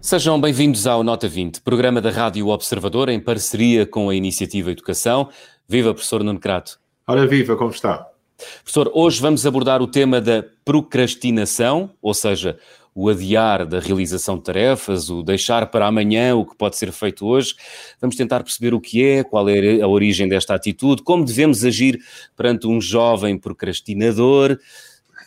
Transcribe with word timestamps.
Sejam 0.00 0.38
bem-vindos 0.38 0.86
ao 0.86 1.02
Nota 1.02 1.26
20, 1.26 1.62
programa 1.62 1.98
da 2.02 2.10
Rádio 2.10 2.48
Observador 2.48 3.08
em 3.08 3.18
parceria 3.18 3.86
com 3.86 4.10
a 4.10 4.14
Iniciativa 4.14 4.70
Educação. 4.70 5.30
Viva, 5.66 5.94
professor 5.94 6.22
Nuno 6.22 6.38
Crato. 6.38 6.78
Ora, 7.06 7.26
viva, 7.26 7.56
como 7.56 7.70
está? 7.70 8.12
Professor, 8.62 8.90
hoje 8.92 9.20
vamos 9.22 9.46
abordar 9.46 9.80
o 9.80 9.86
tema 9.86 10.20
da 10.20 10.44
procrastinação, 10.64 11.90
ou 12.02 12.12
seja, 12.12 12.58
o 12.94 13.08
adiar 13.08 13.66
da 13.66 13.80
realização 13.80 14.36
de 14.36 14.44
tarefas, 14.44 15.08
o 15.08 15.22
deixar 15.22 15.66
para 15.70 15.86
amanhã 15.86 16.34
o 16.36 16.44
que 16.44 16.54
pode 16.56 16.76
ser 16.76 16.92
feito 16.92 17.26
hoje. 17.26 17.54
Vamos 18.00 18.16
tentar 18.16 18.42
perceber 18.42 18.74
o 18.74 18.80
que 18.80 19.02
é, 19.02 19.24
qual 19.24 19.48
é 19.48 19.80
a 19.80 19.88
origem 19.88 20.28
desta 20.28 20.54
atitude, 20.54 21.02
como 21.02 21.24
devemos 21.24 21.64
agir 21.64 21.98
perante 22.36 22.66
um 22.66 22.80
jovem 22.80 23.38
procrastinador. 23.38 24.58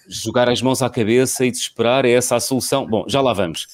Jogar 0.08 0.48
as 0.50 0.62
mãos 0.62 0.84
à 0.84 0.90
cabeça 0.90 1.46
e 1.46 1.52
desesperar 1.52 2.06
é 2.06 2.12
essa 2.12 2.36
a 2.36 2.40
solução? 2.40 2.86
Bom, 2.86 3.06
já 3.08 3.22
lá 3.22 3.34
vamos. 3.34 3.68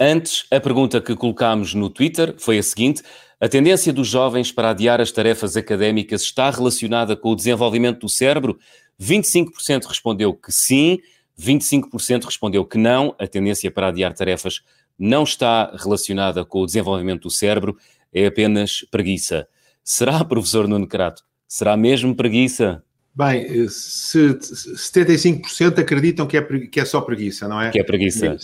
Antes, 0.00 0.44
a 0.50 0.60
pergunta 0.60 1.00
que 1.00 1.16
colocámos 1.16 1.74
no 1.74 1.90
Twitter 1.90 2.36
foi 2.38 2.58
a 2.58 2.62
seguinte: 2.62 3.02
a 3.40 3.48
tendência 3.48 3.92
dos 3.92 4.08
jovens 4.08 4.50
para 4.50 4.70
adiar 4.70 5.00
as 5.00 5.12
tarefas 5.12 5.56
académicas 5.56 6.22
está 6.22 6.50
relacionada 6.50 7.16
com 7.16 7.30
o 7.30 7.36
desenvolvimento 7.36 8.00
do 8.00 8.08
cérebro? 8.08 8.58
25% 9.00 9.84
respondeu 9.86 10.34
que 10.34 10.50
sim, 10.50 10.98
25% 11.40 12.24
respondeu 12.24 12.64
que 12.64 12.76
não. 12.76 13.14
A 13.18 13.28
tendência 13.28 13.70
para 13.70 13.88
adiar 13.88 14.12
tarefas 14.12 14.62
não 14.98 15.22
está 15.22 15.72
relacionada 15.76 16.44
com 16.44 16.62
o 16.62 16.66
desenvolvimento 16.66 17.22
do 17.22 17.30
cérebro, 17.30 17.78
é 18.12 18.26
apenas 18.26 18.84
preguiça. 18.90 19.46
Será, 19.84 20.22
professor 20.26 20.66
Nuno 20.66 20.88
Crato? 20.88 21.22
Será 21.46 21.76
mesmo 21.76 22.16
preguiça? 22.16 22.82
Bem, 23.14 23.68
se 23.68 24.34
75% 24.34 25.78
acreditam 25.78 26.26
que 26.26 26.36
é, 26.36 26.42
que 26.42 26.80
é 26.80 26.84
só 26.84 27.00
preguiça, 27.00 27.48
não 27.48 27.60
é? 27.60 27.70
Que 27.70 27.80
é 27.80 27.84
preguiça. 27.84 28.36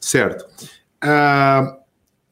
Certo. 0.00 0.46
Uh, 1.02 1.76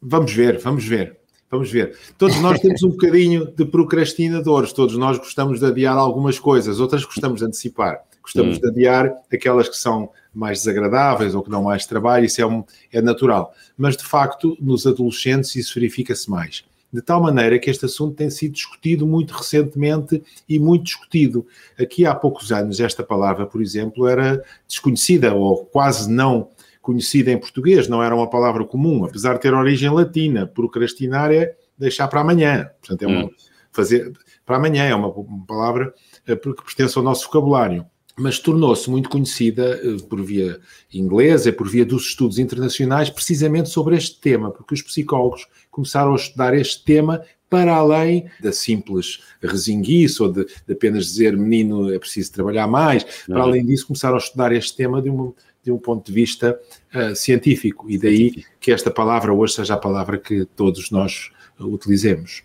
vamos 0.01 0.33
ver, 0.33 0.59
vamos 0.59 0.85
ver. 0.85 1.20
Vamos 1.51 1.71
ver. 1.71 1.99
Todos 2.17 2.41
nós 2.41 2.61
temos 2.61 2.83
um 2.85 2.91
bocadinho 2.91 3.47
de 3.47 3.65
procrastinadores, 3.65 4.73
todos 4.73 4.97
nós 4.97 5.19
gostamos 5.19 5.59
de 5.59 5.67
adiar 5.67 5.97
algumas 5.97 6.39
coisas, 6.39 6.79
outras 6.79 7.05
gostamos 7.05 7.41
de 7.41 7.47
antecipar. 7.47 8.05
Gostamos 8.23 8.59
hum. 8.59 8.61
de 8.61 8.69
adiar 8.69 9.13
aquelas 9.33 9.69
que 9.69 9.77
são 9.77 10.11
mais 10.33 10.59
desagradáveis 10.59 11.35
ou 11.35 11.43
que 11.43 11.51
dão 11.51 11.65
mais 11.65 11.85
trabalho, 11.87 12.25
isso 12.25 12.41
é, 12.41 12.47
um, 12.47 12.63
é 12.93 13.03
natural. 13.03 13.53
Mas, 13.77 13.97
de 13.97 14.05
facto, 14.05 14.57
nos 14.61 14.87
adolescentes 14.87 15.57
isso 15.57 15.75
verifica-se 15.75 16.31
mais 16.31 16.63
de 16.93 17.01
tal 17.01 17.23
maneira 17.23 17.59
que 17.59 17.71
este 17.71 17.85
assunto 17.85 18.17
tem 18.17 18.29
sido 18.31 18.53
discutido 18.53 19.07
muito 19.07 19.33
recentemente 19.33 20.23
e 20.49 20.59
muito 20.59 20.85
discutido. 20.85 21.47
Aqui 21.79 22.05
há 22.05 22.15
poucos 22.15 22.51
anos, 22.51 22.81
esta 22.81 23.03
palavra, 23.03 23.47
por 23.47 23.63
exemplo, 23.63 24.09
era 24.09 24.45
desconhecida 24.67 25.33
ou 25.33 25.65
quase 25.67 26.11
não 26.11 26.49
conhecida 26.91 27.31
em 27.31 27.39
português, 27.39 27.87
não 27.87 28.03
era 28.03 28.15
uma 28.15 28.29
palavra 28.29 28.65
comum, 28.65 29.05
apesar 29.05 29.35
de 29.35 29.43
ter 29.43 29.55
origem 29.55 29.89
latina. 29.89 30.45
Procrastinar 30.45 31.33
é 31.33 31.55
deixar 31.79 32.09
para 32.09 32.21
amanhã. 32.21 32.69
Portanto, 32.81 33.03
é 33.03 33.07
uma, 33.07 33.25
hum. 33.27 33.31
fazer 33.71 34.13
para 34.45 34.57
amanhã, 34.57 34.85
é 34.85 34.95
uma, 34.95 35.07
uma 35.07 35.47
palavra 35.47 35.95
eh, 36.27 36.35
que 36.35 36.65
pertence 36.65 36.99
ao 36.99 37.05
nosso 37.05 37.27
vocabulário 37.27 37.87
mas 38.19 38.39
tornou-se 38.39 38.91
muito 38.91 39.09
conhecida 39.09 39.81
eh, 39.83 39.97
por 40.07 40.23
via 40.23 40.61
inglesa 40.93 41.51
por 41.53 41.67
via 41.67 41.87
dos 41.87 42.09
estudos 42.09 42.39
internacionais, 42.39 43.09
precisamente 43.09 43.71
sobre 43.71 43.97
este 43.97 44.21
tema, 44.21 44.51
porque 44.51 44.75
os 44.75 44.83
psicólogos 44.83 45.47
começaram 45.71 46.13
a 46.13 46.17
estudar 46.17 46.53
este 46.53 46.85
tema 46.85 47.23
para 47.49 47.75
além 47.75 48.31
da 48.41 48.53
simples 48.53 49.21
resinguice 49.43 50.23
ou 50.23 50.31
de, 50.31 50.45
de 50.45 50.73
apenas 50.73 51.07
dizer 51.07 51.37
menino 51.37 51.93
é 51.93 51.99
preciso 51.99 52.33
trabalhar 52.33 52.67
mais, 52.67 53.05
para 53.27 53.43
além 53.43 53.65
disso 53.65 53.87
começaram 53.87 54.17
a 54.17 54.19
estudar 54.19 54.53
este 54.53 54.77
tema 54.77 55.01
de 55.01 55.09
um, 55.09 55.33
de 55.63 55.71
um 55.71 55.79
ponto 55.79 56.07
de 56.07 56.13
vista 56.13 56.59
uh, 56.95 57.15
científico 57.15 57.91
e 57.91 57.99
daí 57.99 58.45
que 58.59 58.73
esta 58.73 58.91
palavra 58.91 59.33
hoje 59.33 59.55
seja 59.55 59.75
a 59.75 59.79
palavra 59.79 60.19
que 60.19 60.45
todos 60.57 60.91
nós 60.91 61.31
utilizemos. 61.59 62.43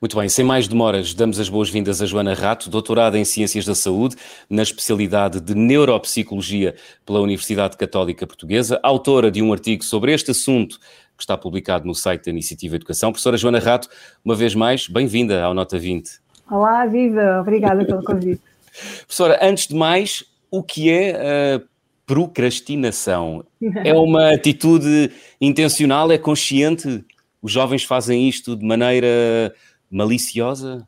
Muito 0.00 0.16
bem, 0.16 0.28
sem 0.28 0.44
mais 0.44 0.68
demoras, 0.68 1.12
damos 1.12 1.40
as 1.40 1.48
boas-vindas 1.48 2.00
a 2.00 2.06
Joana 2.06 2.34
Rato, 2.34 2.70
doutorada 2.70 3.18
em 3.18 3.24
Ciências 3.24 3.64
da 3.64 3.74
Saúde, 3.74 4.14
na 4.48 4.62
especialidade 4.62 5.40
de 5.40 5.54
Neuropsicologia 5.54 6.76
pela 7.04 7.20
Universidade 7.20 7.76
Católica 7.76 8.26
Portuguesa, 8.26 8.78
autora 8.82 9.30
de 9.30 9.42
um 9.42 9.52
artigo 9.52 9.82
sobre 9.82 10.12
este 10.12 10.30
assunto 10.30 10.78
que 11.16 11.22
está 11.22 11.36
publicado 11.36 11.86
no 11.86 11.94
site 11.94 12.26
da 12.26 12.30
Iniciativa 12.30 12.76
Educação. 12.76 13.10
Professora 13.10 13.36
Joana 13.36 13.58
Rato, 13.58 13.88
uma 14.24 14.36
vez 14.36 14.54
mais, 14.54 14.86
bem-vinda 14.86 15.42
ao 15.42 15.54
Nota 15.54 15.78
20. 15.78 16.20
Olá, 16.48 16.86
viva, 16.86 17.40
obrigada 17.40 17.84
pelo 17.84 18.04
convite. 18.04 18.42
Professora, 19.06 19.38
antes 19.42 19.66
de 19.66 19.74
mais, 19.74 20.24
o 20.50 20.62
que 20.62 20.90
é 20.90 21.56
a 21.56 21.62
procrastinação? 22.06 23.44
É 23.84 23.92
uma 23.92 24.32
atitude 24.32 25.10
intencional, 25.40 26.10
é 26.10 26.18
consciente? 26.18 27.04
Os 27.42 27.52
jovens 27.52 27.84
fazem 27.84 28.28
isto 28.28 28.56
de 28.56 28.64
maneira 28.64 29.52
maliciosa? 29.90 30.86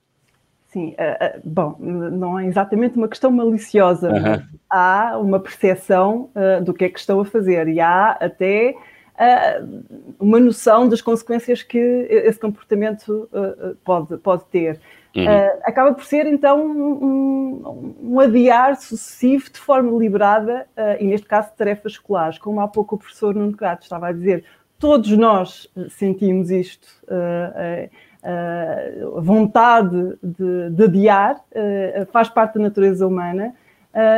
Sim, 0.68 0.88
uh, 0.98 1.38
uh, 1.38 1.40
bom, 1.44 1.76
não 1.80 2.38
é 2.38 2.46
exatamente 2.46 2.96
uma 2.96 3.08
questão 3.08 3.30
maliciosa, 3.30 4.10
uhum. 4.10 4.42
há 4.68 5.18
uma 5.18 5.40
percepção 5.40 6.30
uh, 6.34 6.62
do 6.62 6.74
que 6.74 6.84
é 6.84 6.88
que 6.90 6.98
estão 6.98 7.20
a 7.20 7.24
fazer 7.24 7.68
e 7.68 7.80
há 7.80 8.10
até 8.12 8.74
uma 10.20 10.38
noção 10.38 10.88
das 10.88 11.02
consequências 11.02 11.60
que 11.60 11.76
esse 12.08 12.38
comportamento 12.38 13.28
pode, 13.84 14.16
pode 14.18 14.44
ter. 14.44 14.80
Uhum. 15.26 15.60
acaba 15.64 15.94
por 15.94 16.04
ser 16.04 16.26
então 16.26 16.66
um, 16.66 17.94
um, 18.02 18.20
adiar 18.20 18.76
sucessivo 18.76 19.50
de 19.50 19.58
forma 19.58 19.90
deliberada, 19.90 20.66
e 21.00 21.04
neste 21.06 21.26
caso 21.26 21.50
de 21.50 21.56
tarefas 21.56 21.92
escolares, 21.92 22.38
como 22.38 22.60
há 22.60 22.68
pouco 22.68 22.96
o 22.96 22.98
professor 22.98 23.34
Nuno 23.34 23.56
Crato 23.56 23.82
estava 23.82 24.08
a 24.08 24.12
dizer, 24.12 24.44
todos 24.78 25.10
nós 25.16 25.68
sentimos 25.90 26.50
isto, 26.50 26.86
uh, 27.08 27.88
uh, 29.04 29.18
a 29.18 29.20
vontade 29.20 30.16
de, 30.22 30.70
de 30.70 30.84
adiar, 30.84 31.36
uh, 31.36 32.06
faz 32.12 32.28
parte 32.28 32.54
da 32.54 32.60
natureza 32.60 33.06
humana. 33.06 33.54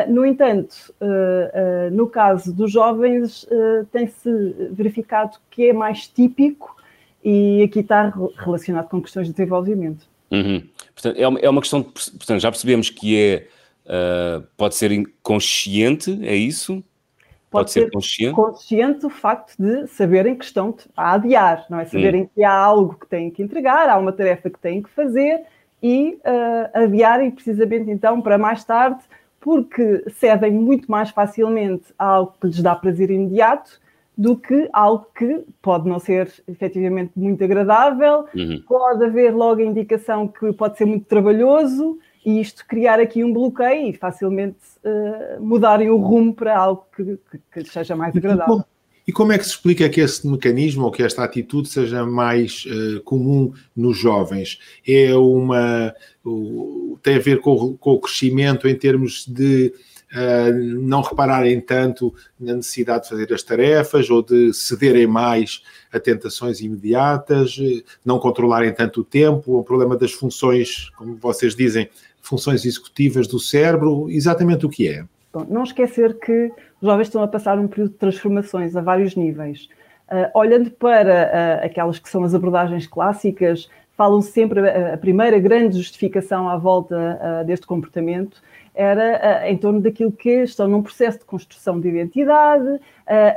no 0.09 0.27
entanto, 0.27 0.77
no 1.93 2.07
caso 2.09 2.53
dos 2.53 2.71
jovens, 2.71 3.49
tem-se 3.91 4.31
verificado 4.73 5.39
que 5.49 5.71
é 5.71 5.73
mais 5.73 6.07
típico 6.07 6.77
e 7.25 7.63
aqui 7.63 7.81
está 7.81 8.13
relacionado 8.37 8.89
com 8.91 9.01
questões 9.01 9.29
de 9.29 9.33
desenvolvimento. 9.33 10.07
Uhum. 10.31 10.63
Portanto, 10.95 11.19
é 11.19 11.27
uma, 11.27 11.39
é 11.41 11.51
uma 11.51 11.61
questão, 11.61 11.81
de, 11.81 11.89
portanto, 11.89 12.41
já 12.41 12.51
percebemos 12.51 12.91
que 12.91 13.19
é, 13.19 13.47
pode 14.57 14.75
ser 14.75 14.93
inconsciente, 14.93 16.19
é 16.23 16.35
isso? 16.35 16.85
Pode, 17.51 17.65
pode 17.65 17.71
ser, 17.73 17.81
ser 17.81 17.91
consciente? 17.91 18.35
consciente 18.35 19.07
o 19.07 19.11
facto 19.11 19.57
de 19.59 19.89
saberem 19.89 20.37
que 20.37 20.45
estão 20.45 20.75
a 20.97 21.15
adiar, 21.15 21.67
não 21.69 21.81
é? 21.81 21.85
Saberem 21.85 22.23
hum. 22.23 22.29
que 22.33 22.45
há 22.45 22.55
algo 22.55 22.95
que 22.95 23.09
têm 23.09 23.31
que 23.31 23.43
entregar, 23.43 23.89
há 23.89 23.99
uma 23.99 24.13
tarefa 24.13 24.49
que 24.49 24.59
têm 24.59 24.81
que 24.81 24.91
fazer 24.91 25.43
e 25.83 26.19
uh, 26.21 26.85
adiarem 26.85 27.31
precisamente 27.31 27.91
então 27.91 28.21
para 28.21 28.39
mais 28.39 28.63
tarde, 28.63 29.01
porque 29.41 30.05
cedem 30.11 30.53
muito 30.53 30.89
mais 30.89 31.11
facilmente 31.11 31.87
a 31.99 32.05
algo 32.05 32.35
que 32.41 32.47
lhes 32.47 32.63
dá 32.63 32.77
prazer 32.77 33.11
imediato 33.11 33.81
do 34.21 34.37
que 34.37 34.69
algo 34.71 35.07
que 35.17 35.43
pode 35.63 35.89
não 35.89 35.99
ser 35.99 36.31
efetivamente 36.47 37.13
muito 37.17 37.43
agradável, 37.43 38.27
uhum. 38.35 38.63
pode 38.69 39.03
haver 39.03 39.35
logo 39.35 39.63
a 39.63 39.65
indicação 39.65 40.29
que 40.29 40.53
pode 40.53 40.77
ser 40.77 40.85
muito 40.85 41.07
trabalhoso 41.07 41.99
e 42.25 42.39
isto 42.39 42.67
criar 42.69 43.01
aqui 43.01 43.25
um 43.25 43.33
bloqueio 43.33 43.89
e 43.89 43.95
facilmente 43.95 44.59
uh, 44.85 45.43
mudarem 45.43 45.89
o 45.89 45.97
rumo 45.97 46.35
para 46.35 46.55
algo 46.55 46.85
que, 46.95 47.19
que, 47.31 47.63
que 47.63 47.71
seja 47.71 47.97
mais 47.97 48.15
agradável. 48.15 48.45
E 48.45 48.59
como, 48.59 48.65
e 49.09 49.13
como, 49.13 49.33
é 49.33 49.39
que 49.39 49.45
se 49.45 49.53
explica 49.53 49.89
que 49.89 50.03
esse 50.03 50.29
mecanismo 50.29 50.85
ou 50.85 50.91
que 50.91 51.03
esta 51.03 51.25
atitude 51.25 51.71
seja 51.71 52.05
mais 52.05 52.67
uh, 52.67 53.01
comum 53.05 53.55
nos 53.75 53.97
jovens? 53.97 54.59
É 54.87 55.15
uma. 55.15 55.95
Uh, 56.23 56.99
tem 57.03 57.17
a 57.17 57.21
ver 57.21 57.41
com, 57.41 57.75
com, 57.79 57.93
o 57.93 58.01
crescimento 58.01 58.69
em 58.69 58.75
termos 58.75 59.27
de. 59.27 59.73
Uh, 60.13 60.53
não 60.81 61.03
repararem 61.03 61.61
tanto 61.61 62.13
na 62.39 62.55
necessidade 62.55 63.05
de 63.05 63.11
fazer 63.11 63.33
as 63.33 63.45
tarefas 63.45 64.11
ou 64.11 64.23
de 64.23 64.53
cederem 64.53 65.07
mais 65.07 65.63
a 65.93 66.01
tentações 66.01 66.61
imediatas, 66.61 67.57
não 68.05 68.19
controlarem 68.19 68.75
tanto 68.75 69.03
o 69.03 69.05
tempo, 69.05 69.59
o 69.59 69.63
problema 69.63 69.97
das 69.97 70.11
funções, 70.11 70.91
como 70.97 71.15
vocês 71.15 71.55
dizem, 71.55 71.89
funções 72.21 72.65
executivas 72.65 73.29
do 73.29 73.39
cérebro, 73.39 74.11
exatamente 74.11 74.67
o 74.67 74.69
que 74.69 74.89
é? 74.89 75.05
Bom, 75.33 75.47
não 75.49 75.63
esquecer 75.63 76.19
que 76.19 76.53
os 76.81 76.89
jovens 76.89 77.07
estão 77.07 77.23
a 77.23 77.29
passar 77.29 77.59
um 77.59 77.69
período 77.69 77.93
de 77.93 77.99
transformações 77.99 78.75
a 78.75 78.81
vários 78.81 79.15
níveis. 79.15 79.69
Uh, 80.11 80.27
olhando 80.35 80.71
para 80.73 81.61
uh, 81.63 81.67
aquelas 81.67 81.99
que 82.01 82.09
são 82.09 82.25
as 82.25 82.35
abordagens 82.35 82.87
clássicas, 82.87 83.69
falam 83.97 84.21
sempre, 84.21 84.69
a, 84.69 84.95
a 84.95 84.99
primeira 84.99 85.39
grande 85.39 85.79
justificação 85.79 86.49
à 86.49 86.57
volta 86.57 86.97
uh, 86.97 87.47
deste 87.47 87.67
comportamento 87.67 88.43
era 88.75 89.45
uh, 89.45 89.51
em 89.51 89.57
torno 89.57 89.81
daquilo 89.81 90.13
que 90.13 90.43
estão 90.43 90.69
num 90.69 90.83
processo 90.83 91.19
de 91.19 91.25
construção 91.25 91.81
de 91.81 91.89
identidade, 91.89 92.67
uh, 92.69 92.81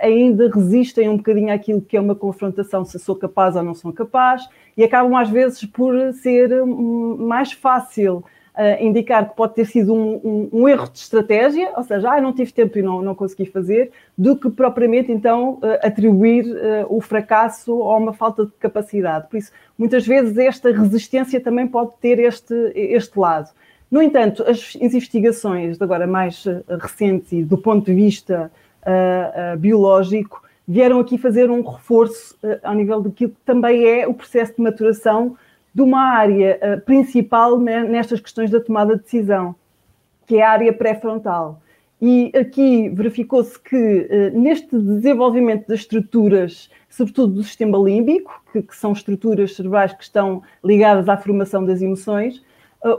ainda 0.01 0.49
resistem 0.49 1.09
um 1.09 1.17
bocadinho 1.17 1.53
àquilo 1.53 1.81
que 1.81 1.97
é 1.97 2.01
uma 2.01 2.15
confrontação 2.15 2.85
se 2.85 2.99
sou 2.99 3.15
capaz 3.15 3.55
ou 3.55 3.63
não 3.63 3.73
sou 3.73 3.91
capaz, 3.91 4.47
e 4.77 4.83
acabam 4.83 5.15
às 5.15 5.29
vezes 5.29 5.65
por 5.65 5.95
ser 6.13 6.61
um, 6.61 7.17
mais 7.17 7.51
fácil 7.51 8.17
uh, 8.17 8.83
indicar 8.83 9.29
que 9.29 9.35
pode 9.35 9.55
ter 9.55 9.65
sido 9.65 9.93
um, 9.93 10.21
um, 10.23 10.49
um, 10.53 10.69
erro 10.69 10.89
de 10.89 10.99
estratégia, 10.99 11.71
ou 11.75 11.83
seja, 11.83 12.11
ah, 12.11 12.21
não 12.21 12.31
tive 12.31 12.53
tempo 12.53 12.77
e 12.77 12.83
não, 12.83 13.01
não 13.01 13.15
consegui 13.15 13.47
fazer, 13.47 13.91
do 14.15 14.37
que 14.37 14.51
propriamente 14.51 15.11
então 15.11 15.59
atribuir 15.81 16.45
o 16.87 17.01
fracasso 17.01 17.71
a 17.81 17.97
uma 17.97 18.13
falta 18.13 18.45
de 18.45 18.51
capacidade. 18.53 19.27
Por 19.29 19.37
isso, 19.37 19.51
muitas 19.77 20.05
vezes 20.05 20.37
esta 20.37 20.71
resistência 20.71 21.41
também 21.41 21.67
pode 21.67 21.91
ter 21.99 22.19
este, 22.19 22.53
este 22.75 23.17
lado. 23.17 23.49
No 23.93 24.01
entanto, 24.01 24.43
as 24.49 24.73
investigações 24.73 25.79
agora 25.79 26.07
mais 26.07 26.45
recentes 26.81 27.31
e 27.31 27.43
do 27.43 27.59
ponto 27.59 27.85
de 27.85 27.93
vista 27.93 28.51
biológico 29.59 30.41
vieram 30.67 30.99
aqui 30.99 31.15
fazer 31.15 31.51
um 31.51 31.61
reforço 31.61 32.35
ao 32.63 32.73
nível 32.73 33.01
daquilo 33.01 33.29
que 33.29 33.37
também 33.45 33.85
é 33.85 34.07
o 34.07 34.13
processo 34.15 34.55
de 34.55 34.63
maturação 34.63 35.37
de 35.73 35.83
uma 35.83 36.01
área 36.01 36.59
uh, 36.61 36.81
principal 36.81 37.59
nestas 37.59 38.19
questões 38.19 38.49
da 38.49 38.59
tomada 38.59 38.95
de 38.95 39.03
decisão, 39.03 39.55
que 40.25 40.37
é 40.37 40.43
a 40.43 40.49
área 40.49 40.73
pré-frontal. 40.73 41.61
E 42.01 42.31
aqui 42.35 42.89
verificou-se 42.89 43.59
que 43.59 43.75
uh, 43.75 44.39
neste 44.39 44.75
desenvolvimento 44.75 45.67
das 45.67 45.81
estruturas, 45.81 46.67
sobretudo 46.89 47.35
do 47.35 47.43
sistema 47.43 47.77
límbico, 47.77 48.43
que, 48.51 48.61
que, 48.61 48.75
são 48.75 48.91
estruturas 48.91 49.55
cerebrais 49.55 49.93
que 49.93 50.03
estão 50.03 50.43
ligadas 50.63 51.09
à 51.09 51.17
formação 51.17 51.65
das 51.65 51.81
emoções, 51.81 52.37
uh, 52.37 52.43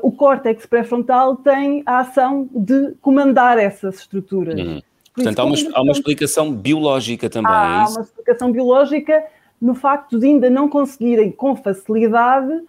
o 0.02 0.10
córtex 0.12 0.66
pré-frontal 0.66 1.36
tem 1.36 1.82
a 1.84 1.98
ação 1.98 2.48
de 2.54 2.92
comandar 3.00 3.58
essas 3.58 3.96
estruturas. 3.96 4.58
Uhum. 4.58 4.80
Portanto, 5.14 5.38
há 5.38 5.44
uma, 5.44 5.56
há 5.74 5.82
uma, 5.82 5.92
explicação 5.92 6.52
biológica 6.52 7.30
também, 7.30 7.52
há, 7.52 7.54
é? 7.54 7.76
Há 7.84 7.88
uma 7.88 8.00
explicação 8.00 8.50
biológica 8.50 9.24
no 9.60 9.74
facto 9.74 10.18
de 10.18 10.26
ainda 10.26 10.50
não 10.50 10.68
conseguirem 10.68 11.30
com 11.30 11.54
facilidade 11.54 12.52
uh, 12.52 12.66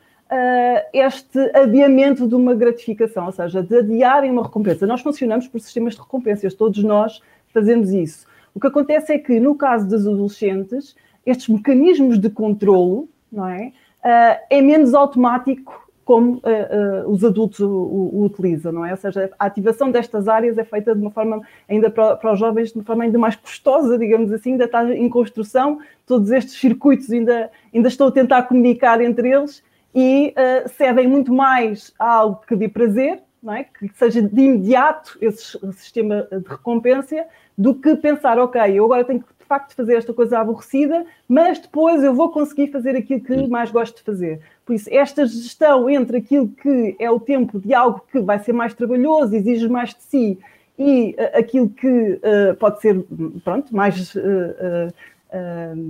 este 0.93 1.39
adiamento 1.55 2.27
de 2.27 2.35
uma 2.35 2.53
gratificação, 2.53 3.25
ou 3.25 3.31
seja, 3.31 3.63
de 3.63 3.77
adiarem 3.77 4.31
uma 4.31 4.43
recompensa. 4.43 4.85
Nós 4.85 5.01
funcionamos 5.01 5.47
por 5.47 5.59
sistemas 5.59 5.95
de 5.95 6.01
recompensas, 6.01 6.53
todos 6.53 6.83
nós 6.83 7.21
fazemos 7.53 7.89
isso. 7.91 8.27
O 8.53 8.59
que 8.59 8.67
acontece 8.67 9.11
é 9.11 9.17
que, 9.17 9.39
no 9.39 9.55
caso 9.55 9.87
dos 9.87 10.07
adolescentes, 10.07 10.95
estes 11.25 11.47
mecanismos 11.49 12.19
de 12.19 12.29
controlo 12.29 13.09
não 13.31 13.47
é, 13.47 13.71
uh, 14.03 14.39
é 14.49 14.61
menos 14.61 14.93
automático 14.93 15.84
como 16.05 16.35
uh, 16.35 17.07
uh, 17.07 17.09
os 17.09 17.25
adultos 17.25 17.59
o, 17.59 17.67
o, 17.67 18.23
utilizam, 18.23 18.71
não 18.71 18.85
é? 18.85 18.91
Ou 18.91 18.97
seja, 18.97 19.29
a 19.39 19.45
ativação 19.47 19.89
destas 19.89 20.27
áreas 20.27 20.55
é 20.57 20.63
feita 20.63 20.93
de 20.93 21.01
uma 21.01 21.09
forma, 21.09 21.41
ainda 21.67 21.89
para, 21.89 22.15
para, 22.15 22.31
os 22.31 22.39
jovens, 22.39 22.71
de 22.71 22.77
uma 22.77 22.83
forma 22.83 23.03
ainda 23.03 23.17
mais 23.17 23.35
custosa, 23.35 23.97
digamos 23.97 24.31
assim, 24.31 24.51
ainda 24.51 24.65
está 24.65 24.83
em 24.93 25.09
construção, 25.09 25.79
todos 26.05 26.31
estes 26.31 26.59
circuitos 26.59 27.11
ainda, 27.11 27.49
ainda 27.73 27.87
estão 27.87 28.07
a 28.07 28.11
tentar 28.11 28.43
comunicar 28.43 29.01
entre 29.01 29.31
eles 29.31 29.63
e 29.95 30.31
uh, 30.37 30.69
cedem 30.69 31.07
muito 31.07 31.33
mais 31.33 31.91
a 31.97 32.07
algo 32.07 32.41
que 32.47 32.55
dê 32.55 32.69
prazer, 32.69 33.23
não 33.41 33.53
é? 33.53 33.63
que 33.63 33.89
seja 33.95 34.21
de 34.21 34.41
imediato 34.41 35.17
esse 35.19 35.57
sistema 35.73 36.27
de 36.31 36.47
recompensa, 36.47 37.25
do 37.57 37.73
que 37.73 37.95
pensar, 37.95 38.37
ok, 38.37 38.61
eu 38.71 38.85
agora 38.85 39.03
tenho 39.03 39.21
que 39.21 39.33
de 39.45 39.47
facto 39.47 39.75
fazer 39.75 39.95
esta 39.95 40.11
coisa 40.11 40.39
aborrecida, 40.39 41.05
mas 41.29 41.59
depois 41.59 42.03
eu 42.03 42.15
vou 42.15 42.31
conseguir 42.31 42.71
fazer 42.71 42.95
aquilo 42.95 43.21
que 43.21 43.47
mais 43.47 43.69
gosto 43.69 43.97
de 43.97 44.01
fazer. 44.01 44.41
Por 44.65 44.73
isso, 44.73 44.89
esta 44.91 45.23
gestão 45.27 45.87
entre 45.87 46.17
aquilo 46.17 46.47
que 46.47 46.95
é 46.99 47.11
o 47.11 47.19
tempo 47.19 47.59
de 47.59 47.71
algo 47.71 48.01
que 48.11 48.19
vai 48.19 48.39
ser 48.39 48.53
mais 48.53 48.73
trabalhoso, 48.73 49.35
exige 49.35 49.69
mais 49.69 49.91
de 49.91 50.01
si, 50.01 50.39
e 50.79 51.15
uh, 51.17 51.37
aquilo 51.37 51.69
que 51.69 51.87
uh, 51.87 52.55
pode 52.59 52.81
ser, 52.81 53.05
pronto, 53.43 53.73
mais 53.73 54.15
uh, 54.15 54.91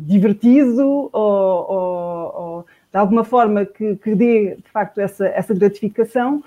divertido 0.06 1.10
ou, 1.12 1.12
ou, 1.14 2.36
ou, 2.36 2.66
de 2.92 2.98
alguma 2.98 3.24
forma 3.24 3.64
que, 3.64 3.96
que 3.98 4.16
dê, 4.16 4.56
de 4.56 4.72
facto, 4.72 5.00
essa, 5.00 5.28
essa 5.28 5.54
gratificação, 5.54 6.44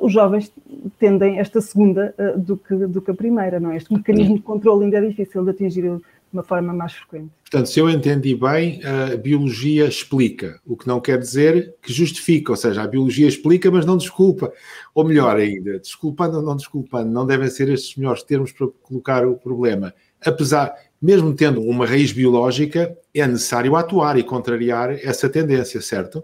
os 0.00 0.10
jovens 0.12 0.50
tendem 0.98 1.38
esta 1.38 1.60
segunda 1.60 2.14
do, 2.36 2.56
que, 2.56 2.74
do 2.74 3.02
que 3.02 3.10
a 3.10 3.14
primeira, 3.14 3.60
não 3.60 3.72
é? 3.72 3.76
Este 3.76 3.92
mecanismo 3.92 4.36
de 4.36 4.42
controle 4.42 4.84
ainda 4.84 4.98
é 4.98 5.00
difícil 5.02 5.44
de 5.44 5.50
atingir 5.50 6.00
uma 6.32 6.42
forma 6.42 6.72
mais 6.72 6.92
frequente. 6.92 7.30
Portanto, 7.42 7.66
se 7.66 7.80
eu 7.80 7.90
entendi 7.90 8.34
bem, 8.34 8.80
a 8.84 9.16
biologia 9.16 9.86
explica, 9.86 10.60
o 10.64 10.76
que 10.76 10.86
não 10.86 11.00
quer 11.00 11.18
dizer 11.18 11.74
que 11.82 11.92
justifica, 11.92 12.52
ou 12.52 12.56
seja, 12.56 12.82
a 12.82 12.86
biologia 12.86 13.26
explica, 13.26 13.70
mas 13.70 13.84
não 13.84 13.96
desculpa. 13.96 14.52
Ou 14.94 15.04
melhor 15.04 15.36
ainda, 15.36 15.78
desculpando 15.78 16.36
ou 16.36 16.42
não 16.42 16.56
desculpando, 16.56 17.10
não 17.10 17.26
devem 17.26 17.48
ser 17.48 17.68
estes 17.68 17.96
melhores 17.96 18.22
termos 18.22 18.52
para 18.52 18.68
colocar 18.82 19.26
o 19.26 19.36
problema. 19.36 19.92
Apesar, 20.24 20.74
mesmo 21.00 21.34
tendo 21.34 21.60
uma 21.62 21.86
raiz 21.86 22.12
biológica, 22.12 22.96
é 23.14 23.26
necessário 23.26 23.74
atuar 23.74 24.18
e 24.18 24.22
contrariar 24.22 24.90
essa 24.90 25.28
tendência, 25.28 25.80
certo? 25.80 26.22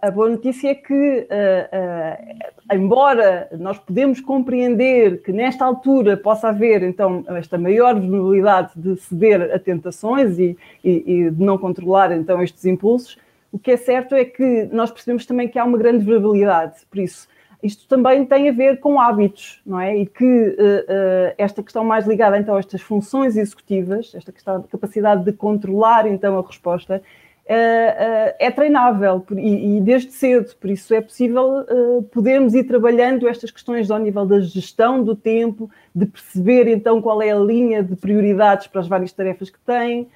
A 0.00 0.10
boa 0.10 0.30
notícia 0.30 0.70
é 0.70 0.74
que, 0.74 0.94
uh, 0.94 2.74
uh, 2.74 2.74
embora 2.74 3.48
nós 3.52 3.78
podemos 3.78 4.18
compreender 4.18 5.20
que 5.20 5.30
nesta 5.30 5.62
altura 5.62 6.16
possa 6.16 6.48
haver 6.48 6.82
então 6.82 7.22
esta 7.28 7.58
maior 7.58 7.94
vulnerabilidade 7.94 8.70
de 8.74 8.96
ceder 8.96 9.54
a 9.54 9.58
tentações 9.58 10.38
e, 10.38 10.56
e, 10.82 11.26
e, 11.26 11.30
de 11.30 11.44
não 11.44 11.58
controlar 11.58 12.12
então 12.12 12.42
estes 12.42 12.64
impulsos, 12.64 13.18
o 13.52 13.58
que 13.58 13.72
é 13.72 13.76
certo 13.76 14.14
é 14.14 14.24
que 14.24 14.70
nós 14.72 14.90
percebemos 14.90 15.26
também 15.26 15.48
que 15.48 15.58
há 15.58 15.64
uma 15.64 15.76
grande 15.76 16.02
vulnerabilidade. 16.02 16.76
Por 16.90 16.98
isso, 16.98 17.28
isto 17.62 17.86
também 17.86 18.24
tem 18.24 18.48
a 18.48 18.52
ver 18.52 18.80
com 18.80 18.98
hábitos, 18.98 19.60
não 19.66 19.78
é? 19.78 19.98
E 19.98 20.06
que 20.06 20.24
uh, 20.24 21.34
esta 21.36 21.62
questão 21.62 21.84
mais 21.84 22.06
ligada 22.06 22.38
então 22.38 22.56
a 22.56 22.58
estas 22.58 22.80
funções 22.80 23.36
executivas, 23.36 24.14
esta 24.14 24.32
questão 24.32 24.60
de 24.60 24.68
capacidade 24.68 25.24
de 25.24 25.32
controlar 25.32 26.06
então 26.06 26.38
a 26.38 26.42
resposta, 26.42 27.02
é, 27.46 28.36
é 28.38 28.50
treinável 28.50 29.24
e, 29.36 29.78
desde 29.80 30.12
cedo, 30.12 30.54
por 30.56 30.70
isso 30.70 30.94
é 30.94 31.00
possível 31.00 31.60
uh, 31.60 32.02
podermos 32.04 32.54
ir 32.54 32.64
trabalhando 32.64 33.28
estas 33.28 33.50
questões 33.50 33.90
ao 33.90 33.98
nível 33.98 34.24
da 34.24 34.40
gestão 34.40 35.04
do 35.04 35.14
tempo, 35.14 35.70
de 35.94 36.06
perceber 36.06 36.66
então 36.68 37.02
qual 37.02 37.20
é 37.20 37.32
a 37.32 37.38
linha 37.38 37.82
de 37.82 37.96
prioridades 37.96 38.66
para 38.66 38.80
as 38.80 38.88
várias 38.88 39.12
tarefas 39.12 39.50
que 39.50 39.58
tem, 39.60 40.02
uh, 40.02 40.08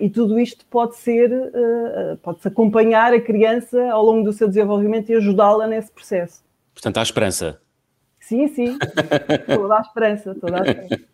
e 0.00 0.08
tudo 0.08 0.38
isto 0.38 0.64
pode 0.66 0.96
ser, 0.96 1.32
uh, 1.32 2.16
pode-se 2.22 2.46
acompanhar 2.46 3.12
a 3.12 3.20
criança 3.20 3.90
ao 3.90 4.04
longo 4.04 4.24
do 4.24 4.32
seu 4.32 4.46
desenvolvimento 4.46 5.10
e 5.10 5.16
ajudá-la 5.16 5.66
nesse 5.66 5.90
processo. 5.90 6.44
Portanto, 6.72 6.98
há 6.98 7.02
esperança. 7.02 7.60
Sim, 8.20 8.46
sim, 8.46 8.78
toda 9.52 9.78
a 9.78 9.80
esperança, 9.80 10.34
toda 10.40 10.62
a 10.62 10.64
esperança. 10.64 11.11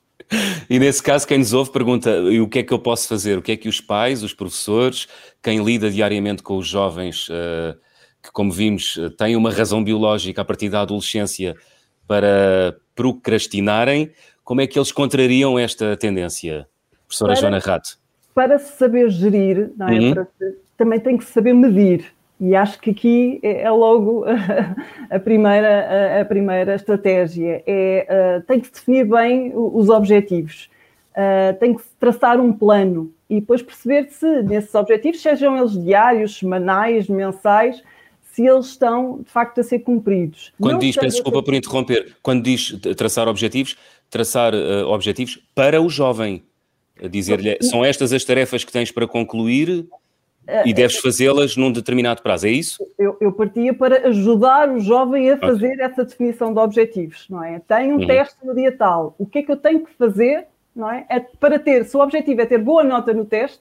E 0.69 0.79
nesse 0.79 1.03
caso, 1.03 1.27
quem 1.27 1.39
nos 1.39 1.53
ouve 1.53 1.73
pergunta: 1.73 2.11
e 2.11 2.41
o 2.41 2.49
que 2.49 2.61
é 2.61 2.63
que 2.63 2.73
eu 2.73 2.79
posso 2.79 3.09
fazer? 3.09 3.39
O 3.39 3.43
que 3.43 3.53
é 3.53 3.57
que 3.57 3.69
os 3.69 3.81
pais, 3.81 4.23
os 4.23 4.35
professores, 4.35 5.09
quem 5.43 5.65
lida 5.65 5.91
diariamente 5.91 6.43
com 6.43 6.57
os 6.57 6.67
jovens, 6.67 7.29
uh, 7.29 7.79
que, 8.23 8.31
como 8.33 8.53
vimos, 8.53 8.99
têm 9.17 9.37
uma 9.37 9.51
razão 9.51 9.83
biológica 9.83 10.43
a 10.43 10.45
partir 10.45 10.69
da 10.69 10.83
adolescência 10.83 11.55
para 12.07 12.77
procrastinarem, 12.95 14.11
como 14.43 14.61
é 14.61 14.67
que 14.67 14.79
eles 14.79 14.91
contrariam 14.91 15.59
esta 15.59 15.97
tendência, 15.97 16.67
professora 17.07 17.33
para, 17.33 17.41
Joana 17.41 17.59
Rato? 17.59 17.99
Para 18.35 18.59
se 18.59 18.77
saber 18.77 19.11
gerir, 19.11 19.71
é? 19.81 19.85
uhum. 19.85 20.15
para, 20.15 20.29
também 20.77 21.01
tem 21.01 21.17
que 21.17 21.25
saber 21.25 21.53
medir. 21.53 22.07
E 22.41 22.55
acho 22.55 22.79
que 22.81 22.91
aqui 22.91 23.41
é, 23.43 23.63
é 23.63 23.71
logo 23.71 24.25
a 25.11 25.19
primeira, 25.19 26.21
a 26.21 26.25
primeira 26.25 26.75
estratégia. 26.75 27.63
É, 27.67 28.39
uh, 28.39 28.47
tem 28.47 28.61
que 28.61 28.67
se 28.67 28.73
definir 28.75 29.05
bem 29.05 29.53
os 29.55 29.89
objetivos, 29.89 30.71
uh, 31.13 31.59
tem 31.59 31.75
que 31.75 31.83
se 31.83 31.91
traçar 31.99 32.41
um 32.41 32.53
plano 32.53 33.13
e 33.29 33.41
depois 33.41 33.61
perceber 33.61 34.09
se 34.11 34.43
nesses 34.43 34.75
objetivos, 34.75 35.21
sejam 35.21 35.57
eles 35.57 35.73
diários, 35.73 36.39
semanais, 36.39 37.09
mensais, 37.09 37.83
se 38.33 38.47
eles 38.47 38.67
estão 38.67 39.21
de 39.21 39.31
facto 39.31 39.61
a 39.61 39.65
ser 39.65 39.81
cumpridos. 39.81 40.53
Quando 40.61 40.75
Não 40.75 40.79
diz, 40.79 40.95
peço 40.95 41.17
desculpa 41.17 41.43
por 41.43 41.55
interromper, 41.55 42.17
quando 42.23 42.43
diz 42.43 42.79
traçar 42.97 43.27
objetivos, 43.27 43.77
traçar 44.09 44.55
uh, 44.55 44.87
objetivos 44.87 45.41
para 45.57 45.83
o 45.83 45.89
jovem, 45.89 46.45
dizer-lhe 47.11 47.59
são 47.63 47.85
estas 47.85 48.13
as 48.13 48.25
tarefas 48.25 48.65
que 48.65 48.73
tens 48.73 48.93
para 48.93 49.07
concluir 49.07 49.87
e 50.65 50.73
deves 50.73 50.97
fazê-las 50.97 51.57
num 51.57 51.71
determinado 51.71 52.23
prazo, 52.23 52.47
é 52.47 52.51
isso? 52.51 52.85
Eu, 52.99 53.17
eu, 53.21 53.31
partia 53.33 53.75
para 53.75 54.09
ajudar 54.09 54.71
o 54.71 54.81
jovem 54.81 55.31
a 55.31 55.37
fazer 55.37 55.75
okay. 55.75 55.85
essa 55.85 56.05
definição 56.05 56.55
de 56.55 56.59
objetivos, 56.59 57.27
não 57.29 57.45
é? 57.45 57.61
Tem 57.61 57.93
um 57.93 57.99
uhum. 57.99 58.07
teste 58.07 58.37
no 58.45 58.55
dia 58.55 58.73
tal, 58.73 59.15
o 59.19 59.27
que 59.27 59.41
é 59.41 59.43
que 59.43 59.53
eu 59.53 59.57
tenho 59.57 59.85
que 59.85 59.93
fazer, 59.93 60.47
não 60.75 60.91
é? 60.91 61.05
é? 61.11 61.21
Para 61.21 61.59
ter, 61.59 61.85
se 61.85 61.95
o 61.97 62.01
objetivo 62.01 62.41
é 62.41 62.47
ter 62.47 62.59
boa 62.59 62.83
nota 62.83 63.13
no 63.13 63.27
teste, 63.27 63.61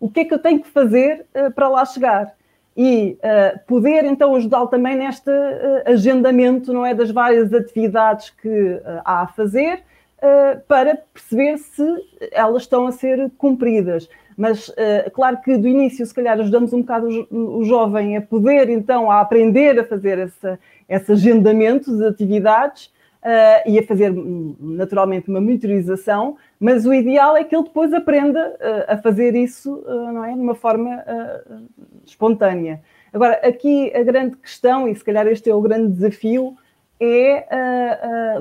o 0.00 0.10
que 0.10 0.20
é 0.20 0.24
que 0.24 0.34
eu 0.34 0.38
tenho 0.38 0.60
que 0.60 0.68
fazer 0.68 1.24
uh, 1.34 1.52
para 1.52 1.68
lá 1.68 1.84
chegar? 1.84 2.34
E 2.76 3.16
uh, 3.22 3.58
poder 3.66 4.04
então 4.04 4.34
ajudá-lo 4.34 4.66
também 4.66 4.96
neste 4.96 5.30
uh, 5.30 5.82
agendamento, 5.86 6.72
não 6.72 6.84
é? 6.84 6.92
Das 6.92 7.10
várias 7.10 7.54
atividades 7.54 8.30
que 8.30 8.80
há 9.04 9.22
a 9.22 9.26
fazer, 9.28 9.82
para 10.66 10.96
perceber 11.12 11.58
se 11.58 11.84
elas 12.32 12.62
estão 12.62 12.86
a 12.86 12.90
ser 12.90 13.30
cumpridas 13.36 14.08
mas 14.36 14.68
uh, 14.68 15.10
claro 15.12 15.38
que 15.40 15.56
do 15.56 15.66
início, 15.66 16.04
se 16.04 16.12
calhar, 16.12 16.38
ajudamos 16.38 16.72
um 16.72 16.80
bocado 16.80 17.26
o, 17.30 17.64
jovem 17.64 18.16
a 18.16 18.20
poder, 18.20 18.68
então, 18.68 19.10
a 19.10 19.20
aprender 19.20 19.78
a 19.80 19.84
fazer 19.84 20.18
essa, 20.18 20.58
esse 20.88 21.12
agendamento 21.12 21.96
de 21.96 22.04
atividades, 22.04 22.92
uh, 23.22 23.68
e 23.68 23.78
a 23.78 23.82
fazer 23.82 24.12
naturalmente 24.60 25.28
uma 25.30 25.40
monitorização, 25.40 26.36
mas 26.60 26.84
o 26.84 26.92
ideal 26.92 27.36
é 27.36 27.44
que 27.44 27.56
ele 27.56 27.64
depois 27.64 27.94
aprenda 27.94 28.54
uh, 28.60 28.92
a 28.92 28.98
fazer 28.98 29.34
isso 29.34 29.82
não 29.86 30.22
é? 30.22 30.34
de 30.34 30.40
uma 30.40 30.54
forma 30.54 31.02
espontânea. 32.04 32.82
Agora, 33.12 33.40
aqui 33.42 33.90
a 33.94 34.02
grande 34.02 34.36
questão, 34.36 34.86
e 34.86 34.94
se 34.94 35.02
calhar 35.02 35.26
este 35.26 35.48
é 35.48 35.54
o 35.54 35.62
grande 35.62 35.94
desafio, 35.94 36.56
é 37.00 37.46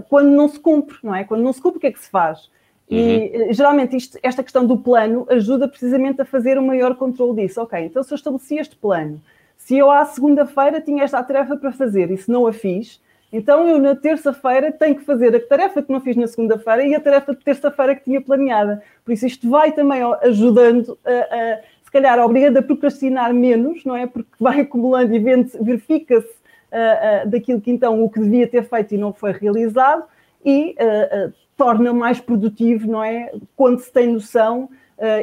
quando 0.10 0.30
não 0.30 0.50
se 0.50 0.60
cumpre, 0.60 0.98
não 1.02 1.16
é? 1.16 1.24
Quando 1.24 1.44
não 1.44 1.54
se 1.54 1.62
cumpre, 1.62 1.78
o 1.78 1.82
que 1.82 1.88
é 1.88 1.92
que 1.92 2.00
se 2.00 2.10
faz? 2.10 2.50
Uhum. 2.90 2.98
E 2.98 3.54
geralmente 3.54 3.96
isto, 3.96 4.20
esta 4.22 4.44
questão 4.44 4.66
do 4.66 4.78
plano 4.78 5.26
ajuda 5.30 5.68
precisamente 5.68 6.22
a 6.22 6.26
fazer 6.26 6.60
um 6.60 6.66
maior 6.66 6.96
controle 6.96 7.42
disso. 7.42 7.62
Ok, 7.62 7.80
então 7.80 8.04
se 8.04 8.14
eu 8.14 8.16
estabeleci 8.16 8.58
este 8.58 8.76
plano, 8.76 9.20
se 9.58 9.78
eu 9.78 9.90
à 9.90 10.06
segunda-feira 10.06 10.80
tinha 10.80 11.04
esta 11.04 11.22
tarefa 11.24 11.58
para 11.58 11.72
fazer 11.72 12.12
e 12.12 12.18
se 12.18 12.30
não 12.30 12.46
a 12.46 12.54
fiz, 12.54 13.02
então 13.34 13.68
eu 13.68 13.80
na 13.80 13.96
terça-feira 13.96 14.72
tenho 14.72 14.96
que 14.96 15.04
fazer 15.04 15.36
a 15.36 15.40
tarefa 15.40 15.82
que 15.82 15.92
não 15.92 16.00
fiz 16.00 16.16
na 16.16 16.28
segunda-feira 16.28 16.86
e 16.86 16.94
a 16.94 17.00
tarefa 17.00 17.34
de 17.34 17.44
terça-feira 17.44 17.96
que 17.96 18.04
tinha 18.04 18.22
planeada. 18.22 18.84
Por 19.04 19.12
isso 19.12 19.26
isto 19.26 19.50
vai 19.50 19.72
também 19.72 20.02
ajudando 20.22 20.98
a, 21.04 21.10
a 21.10 21.60
se 21.84 21.92
calhar 21.92 22.20
obrigando 22.20 22.60
a 22.60 22.62
procrastinar 22.62 23.34
menos, 23.34 23.84
não 23.84 23.96
é? 23.96 24.06
Porque 24.06 24.30
vai 24.40 24.62
acumulando 24.62 25.16
e 25.16 25.20
verifica-se 25.20 26.28
uh, 26.28 27.26
uh, 27.26 27.30
daquilo 27.30 27.60
que 27.60 27.72
então 27.72 28.04
o 28.04 28.10
que 28.10 28.20
devia 28.20 28.48
ter 28.48 28.64
feito 28.64 28.94
e 28.94 28.98
não 28.98 29.12
foi 29.12 29.32
realizado 29.32 30.04
e 30.46 30.76
uh, 30.80 31.34
torna 31.58 31.94
mais 31.94 32.20
produtivo, 32.20 32.88
não 32.88 33.04
é? 33.04 33.32
Quando 33.56 33.80
se 33.80 33.92
tem 33.92 34.08
noção 34.08 34.70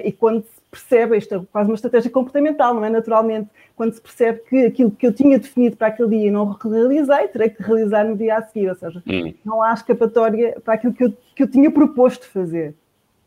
e 0.05 0.13
quando 0.13 0.43
se 0.43 0.61
percebe, 0.71 1.17
isto 1.17 1.35
é 1.35 1.41
quase 1.51 1.71
uma 1.71 1.75
estratégia 1.75 2.11
comportamental, 2.11 2.75
não 2.75 2.85
é? 2.85 2.91
Naturalmente, 2.91 3.49
quando 3.77 3.95
se 3.95 4.01
percebe 4.01 4.41
que 4.49 4.67
aquilo 4.67 4.91
que 4.91 5.07
eu 5.07 5.13
tinha 5.13 5.39
definido 5.39 5.77
para 5.77 5.89
aquele 5.89 6.09
dia 6.11 6.29
e 6.29 6.31
não 6.31 6.51
realizei, 6.51 7.29
terei 7.29 7.51
que 7.51 7.63
realizar 7.63 8.05
no 8.05 8.17
dia 8.17 8.37
a 8.37 8.43
seguir, 8.43 8.69
ou 8.69 8.75
seja, 8.75 9.03
hum. 9.07 9.35
não 9.45 9.63
há 9.63 9.75
escapatória 9.75 10.61
para 10.65 10.75
aquilo 10.75 10.93
que 10.95 11.05
eu, 11.05 11.13
que 11.35 11.43
eu 11.43 11.51
tinha 11.51 11.71
proposto 11.71 12.27
fazer. 12.27 12.75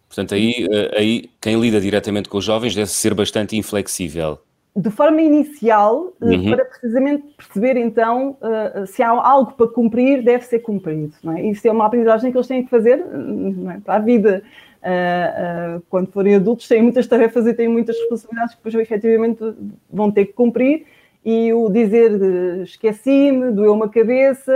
Portanto, 0.08 0.34
aí, 0.34 0.68
eh, 0.72 0.92
aí 0.98 1.30
quem 1.42 1.60
lida 1.60 1.82
diretamente 1.82 2.30
com 2.30 2.38
os 2.38 2.46
jovens 2.46 2.74
deve 2.74 2.90
ser 2.90 3.14
bastante 3.14 3.58
inflexível. 3.58 4.40
De 4.78 4.90
forma 4.90 5.22
inicial, 5.22 6.14
eh, 6.22 6.26
uhum. 6.26 6.52
para 6.52 6.66
precisamente 6.66 7.24
perceber 7.38 7.78
então 7.78 8.36
eh, 8.42 8.86
se 8.86 9.02
há 9.02 9.10
algo 9.10 9.54
para 9.54 9.70
cumprir, 9.70 10.22
deve 10.22 10.44
ser 10.44 10.60
cumprido. 10.60 11.14
Não 11.24 11.32
é? 11.32 11.44
Isso 11.44 11.66
é 11.66 11.72
uma 11.72 11.86
aprendizagem 11.86 12.30
que 12.30 12.38
eles 12.38 12.48
têm 12.48 12.62
que 12.62 12.70
fazer 12.70 13.00
é? 13.00 13.80
para 13.80 13.96
a 13.96 14.00
vida 14.00 14.44
uh, 14.82 15.82
quando 15.90 16.12
forem 16.12 16.36
adultos, 16.36 16.68
têm 16.68 16.82
muitas 16.82 17.08
tarefas 17.08 17.48
e 17.48 17.54
têm 17.54 17.70
muitas 17.70 17.98
responsabilidades 17.98 18.56
que 18.56 18.58
depois 18.58 18.76
efetivamente 18.76 19.42
vão 19.90 20.12
ter 20.12 20.26
que 20.26 20.34
cumprir. 20.34 20.86
E 21.24 21.54
o 21.54 21.70
dizer 21.70 22.12
esqueci-me, 22.62 23.52
doeu 23.52 23.74
uma 23.74 23.90
cabeça, 23.90 24.54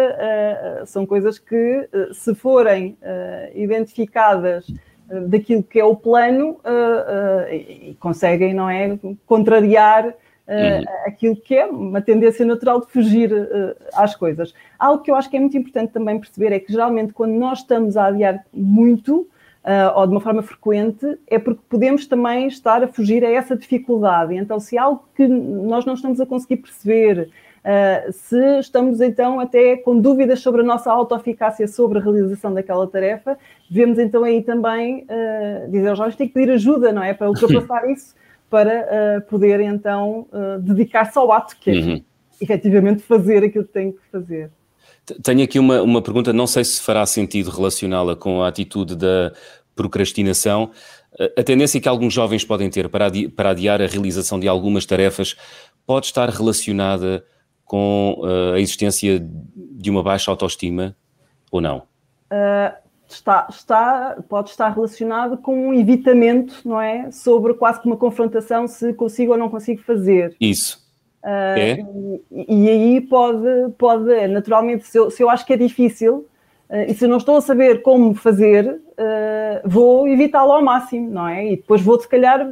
são 0.86 1.04
coisas 1.04 1.40
que, 1.40 1.90
se 2.14 2.36
forem 2.36 2.96
identificadas 3.56 4.68
daquilo 5.28 5.64
que 5.64 5.80
é 5.80 5.84
o 5.84 5.96
plano, 5.96 6.60
e 7.52 7.96
conseguem, 8.00 8.54
não 8.54 8.70
é, 8.70 8.98
contrariar 9.26 10.14
Uh, 10.50 10.82
aquilo 11.06 11.36
que 11.36 11.54
é 11.54 11.68
uma 11.68 12.02
tendência 12.02 12.44
natural 12.44 12.82
de 12.82 12.88
fugir 12.88 13.32
uh, 13.32 13.76
às 13.94 14.16
coisas. 14.16 14.52
Algo 14.80 15.04
que 15.04 15.12
eu 15.12 15.16
acho 15.16 15.30
que 15.30 15.38
é 15.38 15.40
muito 15.40 15.56
importante 15.56 15.94
também 15.94 16.20
perceber 16.20 16.52
é 16.52 16.60
que 16.60 16.72
geralmente 16.72 17.14
quando 17.14 17.34
nós 17.34 17.60
estamos 17.60 17.96
a 17.96 18.08
adiar 18.08 18.44
muito, 18.52 19.28
uh, 19.64 19.96
ou 19.96 20.08
de 20.08 20.12
uma 20.12 20.20
forma 20.20 20.42
frequente, 20.42 21.06
é 21.28 21.38
porque 21.38 21.62
podemos 21.70 22.08
também 22.08 22.48
estar 22.48 22.84
a 22.84 22.88
fugir 22.88 23.24
a 23.24 23.30
essa 23.30 23.56
dificuldade. 23.56 24.36
Então, 24.36 24.60
se 24.60 24.76
há 24.76 24.84
algo 24.86 25.08
que 25.16 25.28
nós 25.28 25.86
não 25.86 25.94
estamos 25.94 26.20
a 26.20 26.26
conseguir 26.26 26.58
perceber, 26.58 27.30
uh, 27.66 28.12
se 28.12 28.60
estamos 28.60 29.02
então 29.02 29.40
até 29.40 29.78
com 29.78 30.00
dúvidas 30.00 30.40
sobre 30.40 30.62
a 30.62 30.64
nossa 30.64 30.92
autoeficácia 30.92 31.68
sobre 31.68 32.00
a 32.00 32.02
realização 32.02 32.54
daquela 32.54 32.88
tarefa, 32.88 33.38
devemos 33.70 34.00
então 34.00 34.24
aí 34.24 34.42
também 34.42 35.06
uh, 35.06 35.70
dizer 35.72 35.90
aos 35.90 35.98
jovens 35.98 36.16
que 36.16 36.28
pedir 36.28 36.52
ajuda, 36.52 36.92
não 36.92 37.04
é? 37.04 37.14
Para 37.14 37.30
ultrapassar 37.30 37.88
isso, 37.92 38.16
para 38.50 39.22
poder 39.30 39.60
então 39.60 40.26
dedicar-se 40.62 41.16
ao 41.20 41.32
ato 41.32 41.56
que 41.60 41.70
é 41.70 41.74
uhum. 41.76 42.04
efetivamente 42.42 43.04
fazer 43.04 43.44
aquilo 43.44 43.64
que 43.64 43.72
tem 43.72 43.92
que 43.92 44.00
fazer. 44.12 44.50
Tenho 45.22 45.44
aqui 45.44 45.60
uma, 45.60 45.84
uma 45.84 46.02
pergunta, 46.02 46.34
não 46.34 46.48
sei 46.48 46.64
se 46.64 46.82
fará 46.82 47.06
sentido 47.06 47.52
relacioná-la 47.52 48.16
com 48.16 48.42
a 48.42 48.48
atitude 48.48 48.96
da 48.96 49.32
procrastinação. 49.76 50.72
A 51.38 51.44
tendência 51.44 51.80
que 51.80 51.88
alguns 51.88 52.14
jovens 52.14 52.44
podem 52.44 52.70
ter 52.70 52.90
para, 52.90 53.06
adi 53.06 53.28
para 53.28 53.52
adiar 53.52 53.82
a 53.82 53.88
realização 53.88 54.40
de 54.40 54.48
algumas 54.48 54.86
tarefas 54.86 55.36
pode 55.86 56.08
estar 56.08 56.30
relacionada 56.30 57.24
com 57.70 58.16
uh, 58.18 58.54
a 58.56 58.60
existência 58.60 59.24
de 59.56 59.92
uma 59.92 60.02
baixa 60.02 60.32
autoestima 60.32 60.96
ou 61.52 61.62
não? 61.62 61.84
Uh, 62.32 62.76
está, 63.08 63.48
está, 63.48 64.18
pode 64.28 64.50
estar 64.50 64.70
relacionado 64.70 65.38
com 65.38 65.68
um 65.68 65.74
evitamento, 65.76 66.62
não 66.66 66.82
é? 66.82 67.12
Sobre 67.12 67.54
quase 67.54 67.80
que 67.80 67.86
uma 67.86 67.96
confrontação 67.96 68.68
se 68.68 68.92
consigo 68.94 69.34
ou 69.34 69.38
não 69.38 69.50
consigo 69.50 69.84
fazer. 69.84 70.36
Isso. 70.42 70.84
Uh, 71.24 71.28
é? 71.60 71.78
e, 72.32 72.66
e, 72.66 72.70
aí 72.70 73.02
pode, 73.02 73.72
pode 73.78 74.28
naturalmente, 74.30 74.88
se 74.88 74.98
eu, 74.98 75.12
se 75.12 75.22
eu 75.22 75.30
acho 75.30 75.46
que 75.46 75.54
é 75.54 75.58
difícil 75.58 76.26
e 76.88 76.94
se 76.94 77.08
não 77.08 77.18
estou 77.18 77.38
a 77.38 77.42
saber 77.42 77.82
como 77.82 78.14
fazer, 78.14 78.66
uh, 78.70 79.68
vou 79.68 80.08
evitá-lo 80.08 80.52
ao 80.52 80.64
máximo, 80.64 81.10
não 81.10 81.28
é? 81.28 81.54
E 81.54 81.56
depois 81.56 81.82
vou, 81.82 82.00
se 82.00 82.08
calhar, 82.08 82.48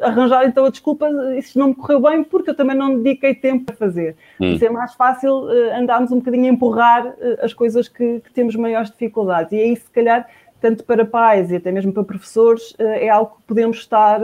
arranjar 0.00 0.46
então 0.46 0.64
a 0.64 0.70
desculpa, 0.70 1.08
isso 1.36 1.58
não 1.58 1.68
me 1.68 1.74
correu 1.74 2.00
bem 2.00 2.24
porque 2.24 2.50
eu 2.50 2.54
também 2.54 2.76
não 2.76 3.00
dediquei 3.00 3.34
tempo 3.34 3.66
para 3.66 3.76
fazer. 3.76 4.16
Hum. 4.40 4.52
Isso 4.52 4.64
é 4.64 4.70
mais 4.70 4.94
fácil 4.94 5.48
andarmos 5.74 6.10
um 6.10 6.16
bocadinho 6.16 6.46
a 6.46 6.48
empurrar 6.48 7.14
as 7.42 7.52
coisas 7.52 7.88
que, 7.88 8.20
que, 8.20 8.32
temos 8.32 8.56
maiores 8.56 8.90
dificuldades. 8.90 9.52
E 9.52 9.56
aí, 9.56 9.76
se 9.76 9.90
calhar, 9.90 10.26
tanto 10.60 10.84
para 10.84 11.04
pais 11.04 11.50
e 11.50 11.56
até 11.56 11.70
mesmo 11.70 11.92
para 11.92 12.04
professores, 12.04 12.74
é 12.78 13.08
algo 13.08 13.36
que 13.36 13.42
podemos 13.46 13.78
estar 13.78 14.20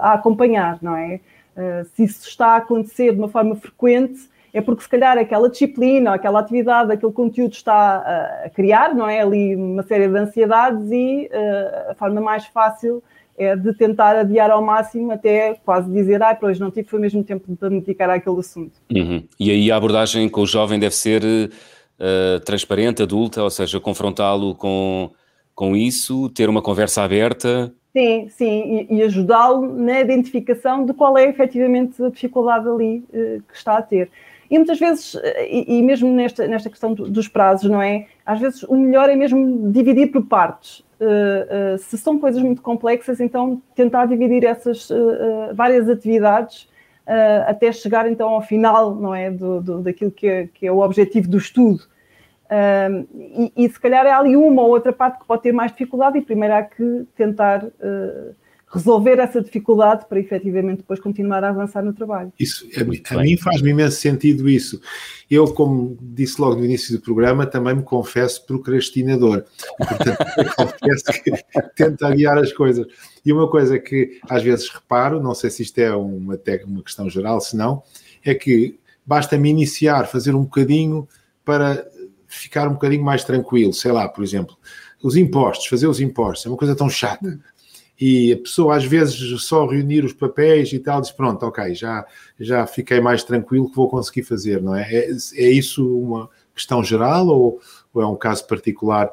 a 0.00 0.12
acompanhar, 0.12 0.78
não 0.80 0.96
é? 0.96 1.20
Eh, 1.58 1.84
se 1.92 2.04
isso 2.04 2.28
está 2.28 2.50
a 2.50 2.56
acontecer 2.58 3.12
de 3.12 3.18
uma 3.18 3.28
forma 3.28 3.56
frequente, 3.56 4.30
é 4.52 4.60
porque 4.60 4.82
se 4.82 4.88
calhar 4.88 5.18
aquela 5.18 5.48
disciplina, 5.48 6.14
aquela 6.14 6.40
atividade, 6.40 6.92
aquele 6.92 7.12
conteúdo 7.12 7.52
está 7.52 8.44
a 8.44 8.50
criar, 8.50 8.94
não 8.94 9.08
é? 9.08 9.20
Ali 9.20 9.54
uma 9.54 9.82
série 9.82 10.08
de 10.08 10.16
ansiedades 10.16 10.90
e 10.90 11.30
uh, 11.32 11.90
a 11.90 11.94
forma 11.94 12.20
mais 12.20 12.46
fácil 12.46 13.02
é 13.36 13.54
de 13.54 13.72
tentar 13.74 14.16
adiar 14.16 14.50
ao 14.50 14.60
máximo 14.60 15.12
até 15.12 15.54
quase 15.64 15.90
dizer, 15.92 16.20
ah, 16.22 16.34
pois 16.34 16.58
não 16.58 16.70
tive 16.70 16.88
foi 16.88 16.98
mesmo 16.98 17.22
tempo 17.22 17.56
para 17.56 17.70
me 17.70 17.80
dedicar 17.80 18.10
àquele 18.10 18.40
assunto. 18.40 18.72
Uhum. 18.92 19.22
E 19.38 19.50
aí 19.50 19.70
a 19.70 19.76
abordagem 19.76 20.28
com 20.28 20.40
o 20.40 20.46
jovem 20.46 20.78
deve 20.78 20.94
ser 20.94 21.22
uh, 21.22 22.40
transparente, 22.44 23.02
adulta, 23.02 23.42
ou 23.42 23.50
seja, 23.50 23.78
confrontá-lo 23.78 24.56
com, 24.56 25.10
com 25.54 25.76
isso, 25.76 26.28
ter 26.30 26.48
uma 26.48 26.60
conversa 26.60 27.02
aberta, 27.02 27.72
Sim, 27.98 28.28
sim, 28.28 28.86
e, 28.90 28.96
e 28.96 29.02
ajudá-lo 29.02 29.74
na 29.74 30.00
identificação 30.00 30.84
de 30.84 30.92
qual 30.92 31.16
é 31.16 31.24
efetivamente 31.24 32.00
a 32.02 32.10
dificuldade 32.10 32.68
ali 32.68 32.98
uh, 33.08 33.42
que 33.42 33.56
está 33.56 33.78
a 33.78 33.82
ter. 33.82 34.10
E 34.50 34.56
muitas 34.56 34.78
vezes, 34.78 35.14
eh, 35.22 35.48
e, 35.50 35.78
e 35.78 35.82
mesmo 35.82 36.10
nesta, 36.12 36.46
nesta 36.48 36.70
questão 36.70 36.94
dos 36.94 37.28
prazos, 37.28 37.70
não 37.70 37.82
é? 37.82 38.06
Às 38.24 38.40
vezes 38.40 38.62
o 38.62 38.76
melhor 38.76 39.08
é 39.08 39.16
mesmo 39.16 39.70
dividir 39.70 40.10
por 40.10 40.26
partes. 40.26 40.80
Uh, 41.00 41.74
uh, 41.74 41.78
se 41.78 41.96
são 41.96 42.18
coisas 42.18 42.42
muito 42.42 42.60
complexas, 42.60 43.20
então 43.20 43.62
tentar 43.74 44.06
dividir 44.06 44.44
essas 44.44 44.88
várias 45.54 45.88
atividades 45.88 46.68
até 47.46 47.72
chegar 47.72 48.10
então 48.10 48.28
ao 48.28 48.42
final, 48.42 48.94
não 48.94 49.14
é? 49.14 49.30
Do, 49.30 49.62
do, 49.62 49.80
daquilo 49.80 50.10
que 50.10 50.26
é, 50.26 50.46
que 50.46 50.66
é 50.66 50.72
o 50.72 50.80
objetivo 50.80 51.28
do 51.28 51.38
estudo. 51.38 51.82
Um, 52.50 53.06
e, 53.14 53.52
e, 53.56 53.68
se 53.68 53.78
calhar 53.78 54.06
é 54.06 54.10
ali 54.10 54.34
uma 54.34 54.62
ou 54.62 54.70
outra 54.70 54.90
parte 54.90 55.18
que 55.18 55.26
pode 55.26 55.42
ter 55.42 55.52
mais 55.52 55.70
dificuldade 55.70 56.16
e 56.16 56.22
primeiro 56.22 56.54
há 56.54 56.62
que 56.62 57.06
tentar 57.14 57.62
uh, 57.62 58.34
resolver 58.70 59.18
essa 59.18 59.40
dificuldade 59.40 60.06
para 60.06 60.20
efetivamente 60.20 60.78
depois 60.78 61.00
continuar 61.00 61.42
a 61.42 61.48
avançar 61.48 61.82
no 61.82 61.92
trabalho. 61.92 62.32
Isso, 62.38 62.66
a, 62.76 63.14
a 63.14 63.22
mim 63.22 63.36
faz-me 63.36 63.70
imenso 63.70 63.98
sentido 63.98 64.48
isso. 64.48 64.80
Eu, 65.30 65.46
como 65.52 65.96
disse 66.00 66.40
logo 66.40 66.56
no 66.56 66.64
início 66.64 66.94
do 66.96 67.02
programa, 67.02 67.46
também 67.46 67.76
me 67.76 67.82
confesso 67.82 68.44
procrastinador. 68.44 69.44
Portanto, 69.78 70.18
confesso 70.56 71.22
que 71.22 71.32
tento 71.74 72.04
adiar 72.04 72.36
as 72.38 72.52
coisas. 72.52 72.86
E 73.24 73.32
uma 73.32 73.48
coisa 73.48 73.78
que 73.78 74.20
às 74.28 74.42
vezes 74.42 74.68
reparo, 74.68 75.22
não 75.22 75.34
sei 75.34 75.50
se 75.50 75.62
isto 75.62 75.78
é 75.78 75.94
uma, 75.94 76.38
uma 76.66 76.82
questão 76.82 77.08
geral, 77.08 77.40
se 77.40 77.56
não, 77.56 77.82
é 78.24 78.34
que 78.34 78.78
basta-me 79.06 79.48
iniciar, 79.48 80.06
fazer 80.06 80.34
um 80.34 80.42
bocadinho 80.42 81.08
para 81.42 81.86
ficar 82.26 82.68
um 82.68 82.74
bocadinho 82.74 83.02
mais 83.02 83.24
tranquilo, 83.24 83.72
sei 83.72 83.90
lá, 83.90 84.06
por 84.06 84.22
exemplo, 84.22 84.54
os 85.02 85.16
impostos, 85.16 85.66
fazer 85.66 85.86
os 85.86 86.00
impostos, 86.00 86.44
é 86.44 86.50
uma 86.50 86.58
coisa 86.58 86.76
tão 86.76 86.90
chata. 86.90 87.40
E 88.00 88.32
a 88.32 88.36
pessoa 88.36 88.76
às 88.76 88.84
vezes 88.84 89.42
só 89.42 89.66
reunir 89.66 90.04
os 90.04 90.12
papéis 90.12 90.72
e 90.72 90.78
tal, 90.78 91.00
diz 91.00 91.10
pronto, 91.10 91.44
ok, 91.44 91.74
já, 91.74 92.06
já 92.38 92.66
fiquei 92.66 93.00
mais 93.00 93.24
tranquilo 93.24 93.68
que 93.68 93.76
vou 93.76 93.88
conseguir 93.88 94.22
fazer, 94.22 94.62
não 94.62 94.74
é? 94.74 94.82
É, 94.82 95.10
é 95.36 95.50
isso 95.50 95.98
uma 95.98 96.30
questão 96.54 96.82
geral 96.82 97.26
ou, 97.26 97.60
ou 97.92 98.02
é 98.02 98.06
um 98.06 98.16
caso 98.16 98.46
particular 98.46 99.10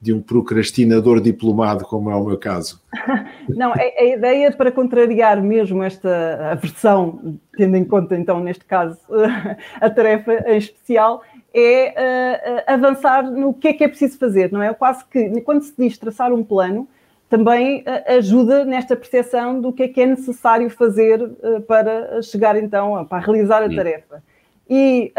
de 0.00 0.12
um 0.12 0.22
procrastinador 0.22 1.20
diplomado, 1.20 1.84
como 1.84 2.10
é 2.10 2.14
o 2.14 2.24
meu 2.24 2.38
caso? 2.38 2.80
Não, 3.48 3.72
a, 3.72 3.78
a 3.78 4.04
ideia 4.04 4.52
para 4.52 4.70
contrariar 4.70 5.42
mesmo 5.42 5.82
esta 5.82 6.52
aversão, 6.52 7.38
tendo 7.56 7.76
em 7.76 7.84
conta 7.84 8.14
então 8.14 8.40
neste 8.40 8.64
caso 8.64 8.98
a 9.80 9.90
tarefa 9.90 10.44
em 10.46 10.58
especial, 10.58 11.22
é 11.52 11.94
uh, 12.68 12.72
avançar 12.72 13.28
no 13.28 13.52
que 13.52 13.68
é 13.68 13.72
que 13.72 13.82
é 13.82 13.88
preciso 13.88 14.18
fazer, 14.18 14.52
não 14.52 14.62
é? 14.62 14.72
Quase 14.74 15.04
que, 15.06 15.40
quando 15.40 15.62
se 15.62 15.74
diz 15.76 15.96
traçar 15.96 16.32
um 16.32 16.44
plano, 16.44 16.86
também 17.28 17.80
uh, 17.80 18.16
ajuda 18.16 18.64
nesta 18.64 18.96
percepção 18.96 19.60
do 19.60 19.72
que 19.72 19.82
é 19.82 19.88
que 19.88 20.00
é 20.00 20.06
necessário 20.06 20.68
fazer 20.70 21.22
uh, 21.22 21.60
para 21.62 22.22
chegar 22.22 22.56
então, 22.56 23.04
para 23.04 23.18
realizar 23.18 23.62
a 23.62 23.74
tarefa. 23.74 24.22
E 24.70 25.12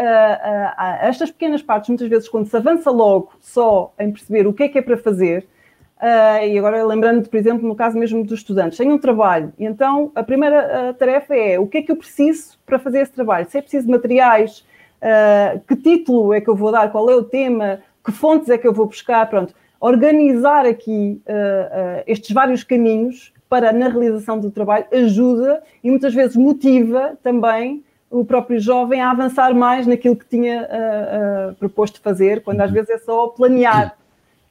estas 1.00 1.28
pequenas 1.28 1.60
partes, 1.60 1.88
muitas 1.88 2.06
vezes, 2.06 2.28
quando 2.28 2.46
se 2.46 2.56
avança 2.56 2.88
logo 2.88 3.32
só 3.40 3.92
em 3.98 4.12
perceber 4.12 4.46
o 4.46 4.52
que 4.52 4.62
é 4.62 4.68
que 4.68 4.78
é 4.78 4.82
para 4.82 4.96
fazer, 4.96 5.44
Uh, 6.00 6.46
e 6.46 6.58
agora 6.58 6.82
lembrando, 6.82 7.28
por 7.28 7.36
exemplo, 7.36 7.68
no 7.68 7.74
caso 7.76 7.98
mesmo 7.98 8.24
dos 8.24 8.38
estudantes, 8.38 8.78
têm 8.78 8.90
um 8.90 8.96
trabalho, 8.96 9.52
e 9.58 9.66
então 9.66 10.10
a 10.14 10.22
primeira 10.22 10.90
uh, 10.90 10.94
tarefa 10.94 11.34
é 11.34 11.58
o 11.58 11.66
que 11.66 11.76
é 11.76 11.82
que 11.82 11.92
eu 11.92 11.96
preciso 11.96 12.58
para 12.64 12.78
fazer 12.78 13.00
esse 13.00 13.12
trabalho? 13.12 13.46
Se 13.50 13.58
é 13.58 13.60
preciso 13.60 13.86
materiais, 13.90 14.64
uh, 15.02 15.60
que 15.68 15.76
título 15.76 16.32
é 16.32 16.40
que 16.40 16.48
eu 16.48 16.56
vou 16.56 16.72
dar, 16.72 16.90
qual 16.90 17.10
é 17.10 17.14
o 17.14 17.22
tema, 17.22 17.80
que 18.02 18.10
fontes 18.10 18.48
é 18.48 18.56
que 18.56 18.66
eu 18.66 18.72
vou 18.72 18.86
buscar, 18.86 19.28
pronto. 19.28 19.54
Organizar 19.80 20.66
aqui 20.66 21.22
estes 22.06 22.30
vários 22.32 22.62
caminhos 22.62 23.32
para 23.48 23.72
na 23.72 23.88
realização 23.88 24.38
do 24.38 24.50
trabalho 24.50 24.84
ajuda 24.92 25.62
e 25.82 25.90
muitas 25.90 26.12
vezes 26.14 26.36
motiva 26.36 27.18
também 27.22 27.82
o 28.10 28.24
próprio 28.24 28.60
jovem 28.60 29.00
a 29.00 29.10
avançar 29.10 29.54
mais 29.54 29.86
naquilo 29.86 30.16
que 30.16 30.26
tinha 30.26 30.68
proposto 31.58 32.00
fazer, 32.00 32.42
quando 32.42 32.60
às 32.60 32.68
uhum. 32.68 32.74
vezes 32.74 32.90
é 32.90 32.98
só 32.98 33.28
planear 33.28 33.96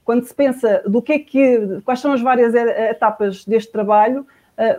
quando 0.03 0.23
se 0.23 0.33
pensa 0.33 0.81
do 0.87 1.01
que 1.01 1.13
é 1.13 1.19
que, 1.19 1.79
quais 1.85 1.99
são 1.99 2.11
as 2.11 2.21
várias 2.21 2.55
etapas 2.55 3.45
deste 3.45 3.71
trabalho, 3.71 4.25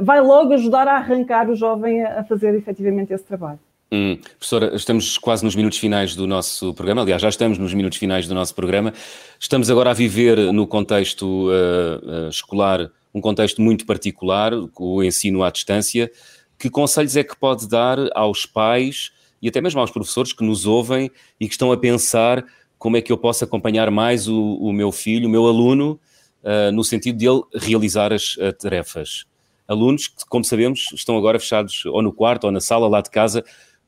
vai 0.01 0.21
logo 0.21 0.55
ajudar 0.55 0.89
a 0.89 0.97
arrancar 0.97 1.49
o 1.49 1.55
jovem 1.55 2.03
a 2.03 2.25
fazer 2.25 2.53
efetivamente 2.57 3.13
esse 3.13 3.23
trabalho. 3.25 3.61
Hum, 3.93 4.17
professora, 4.39 4.77
estamos 4.77 5.19
quase 5.19 5.45
nos 5.45 5.57
minutos 5.57 5.77
finais 5.77 6.15
do 6.15 6.25
nosso 6.25 6.73
programa, 6.75 7.03
aliás, 7.03 7.21
já 7.21 7.29
estamos 7.29 7.59
nos 7.59 7.75
minutos 7.75 7.99
finais 7.99 8.29
do 8.29 8.35
nosso 8.37 8.55
programa. 8.55 8.95
Estamos 9.39 9.69
agora 9.69 9.91
a 9.91 9.93
viver 9.93 10.53
no 10.53 10.65
contexto 10.65 11.49
uh, 11.49 12.27
uh, 12.27 12.29
escolar, 12.29 12.89
um 13.13 13.21
contexto 13.21 13.61
muito 13.61 13.85
particular, 13.85 14.53
o 14.79 15.03
ensino 15.03 15.43
à 15.43 15.51
distância. 15.51 16.09
Que 16.57 16.71
conselhos 16.71 17.17
é 17.17 17.25
que 17.25 17.37
pode 17.37 17.69
dar 17.69 17.99
aos 18.15 18.47
pais 18.47 19.11
e 19.43 19.49
até 19.49 19.61
mesmo 19.61 19.81
aos 19.81 19.91
professores 19.91 20.33
que 20.33 20.45
nos 20.45 20.67
ouvem 20.67 21.11
e 21.41 21.49
que 21.49 21.55
estão 21.55 21.73
a 21.73 21.77
pensar 21.77 22.45
como 22.79 22.97
é 22.97 23.03
que 23.03 23.11
eu 23.11 23.19
posso 23.19 23.43
acompanhar 23.43 23.91
mais 23.91 24.29
o, 24.29 24.55
o 24.55 24.73
meu 24.73 24.93
filho, 24.93 25.27
o 25.27 25.31
meu 25.31 25.49
aluno, 25.49 25.99
uh, 26.45 26.71
no 26.71 26.85
sentido 26.85 27.19
de 27.19 27.29
ele 27.29 27.43
realizar 27.55 28.13
as 28.13 28.37
uh, 28.37 28.53
tarefas. 28.57 29.25
Alunos 29.67 30.07
que, 30.07 30.25
como 30.29 30.45
sabemos, 30.45 30.87
estão 30.95 31.17
agora 31.17 31.41
fechados 31.41 31.85
ou 31.87 32.03
no 32.03 32.13
quarto 32.13 32.45
ou 32.45 32.53
na 32.53 32.61
sala 32.61 32.89
lá 32.89 33.01
de 33.01 33.11
casa, 33.11 33.45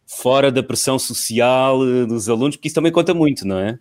fora 0.06 0.50
da 0.50 0.62
pressão 0.62 0.98
social 0.98 1.80
uh, 1.80 2.06
dos 2.06 2.28
alunos, 2.28 2.56
porque 2.56 2.68
isso 2.68 2.74
também 2.74 2.92
conta 2.92 3.14
muito, 3.14 3.46
não 3.46 3.58
é? 3.58 3.78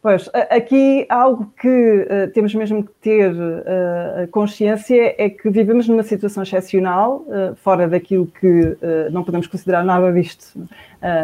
Pois, 0.00 0.30
aqui 0.32 1.04
algo 1.08 1.52
que 1.60 1.68
uh, 1.68 2.32
temos 2.32 2.54
mesmo 2.54 2.84
que 2.84 2.92
ter 3.00 3.32
uh, 3.32 4.28
consciência 4.30 5.14
é 5.18 5.28
que 5.28 5.50
vivemos 5.50 5.88
numa 5.88 6.04
situação 6.04 6.44
excepcional, 6.44 7.26
uh, 7.26 7.56
fora 7.56 7.88
daquilo 7.88 8.26
que 8.26 8.76
não 9.10 9.24
podemos 9.24 9.48
considerar 9.48 9.84
nada 9.84 10.12
visto 10.12 10.58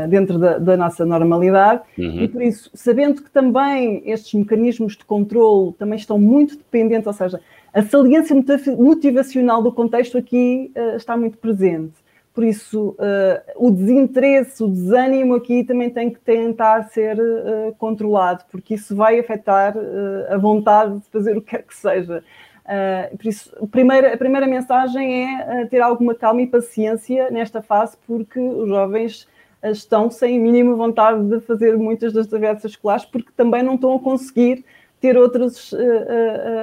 dentro 0.09 0.39
da, 0.39 0.59
da, 0.59 0.77
nossa 0.77 1.05
normalidade, 1.05 1.83
uhum. 1.99 2.23
e 2.23 2.29
por 2.29 2.43
isso, 2.43 2.71
sabendo 2.75 3.23
que 3.23 3.31
também 3.31 4.03
estes 4.05 4.35
mecanismos 4.35 4.97
de 4.97 5.05
controle 5.05 5.73
também 5.75 5.99
estão 5.99 6.19
muito 6.19 6.57
dependentes, 6.57 7.07
ou 7.07 7.13
seja, 7.13 7.41
a 7.73 7.83
saliência 7.83 8.37
motivacional 8.77 9.63
do 9.63 9.73
contexto 9.73 10.17
aqui 10.17 10.71
está 10.97 11.17
muito 11.17 11.39
presente. 11.39 11.93
Por 12.35 12.43
isso, 12.43 12.97
uh, 12.99 13.65
o 13.65 13.71
desinteresse, 13.71 14.61
o 14.65 14.69
desânimo 14.69 15.37
aqui 15.37 15.63
também 15.63 15.89
tem 15.89 16.11
que 16.11 16.19
tentar 16.19 16.83
ser 16.89 17.17
uh, 17.17 17.73
controlado, 17.79 18.43
porque 18.51 18.75
isso 18.75 18.97
vai 18.97 19.21
afetar 19.21 19.77
uh, 19.77 20.35
a 20.35 20.37
vontade 20.37 20.99
de 20.99 21.09
fazer 21.11 21.37
o 21.37 21.41
que 21.41 21.51
quer 21.51 21.63
que 21.63 21.77
seja. 21.77 22.25
por 23.17 23.27
isso, 23.27 23.57
a 23.63 23.67
primeira, 23.69 24.15
a 24.15 24.17
primeira 24.17 24.49
mensagem 24.49 25.33
é 25.33 25.67
ter 25.67 25.81
alguma 25.81 26.13
calma 26.13 26.43
e 26.43 26.47
paciência 26.49 27.31
nesta 27.31 27.63
fase, 27.63 27.97
porque 28.05 28.41
os 28.41 28.69
jovens 28.69 29.29
estão 29.63 30.11
sem 30.11 30.37
mínima 30.41 30.75
vontade 30.75 31.23
de 31.29 31.41
fazer 31.41 31.79
muitas 31.79 32.13
das 32.13 32.27
atividades 32.27 32.65
escolares, 32.65 33.05
porque 33.05 33.31
também 33.37 33.63
não 33.63 33.77
estão 33.77 33.95
a 33.95 34.01
conseguir 34.01 34.65
ter 35.05 35.19
outras 35.19 35.71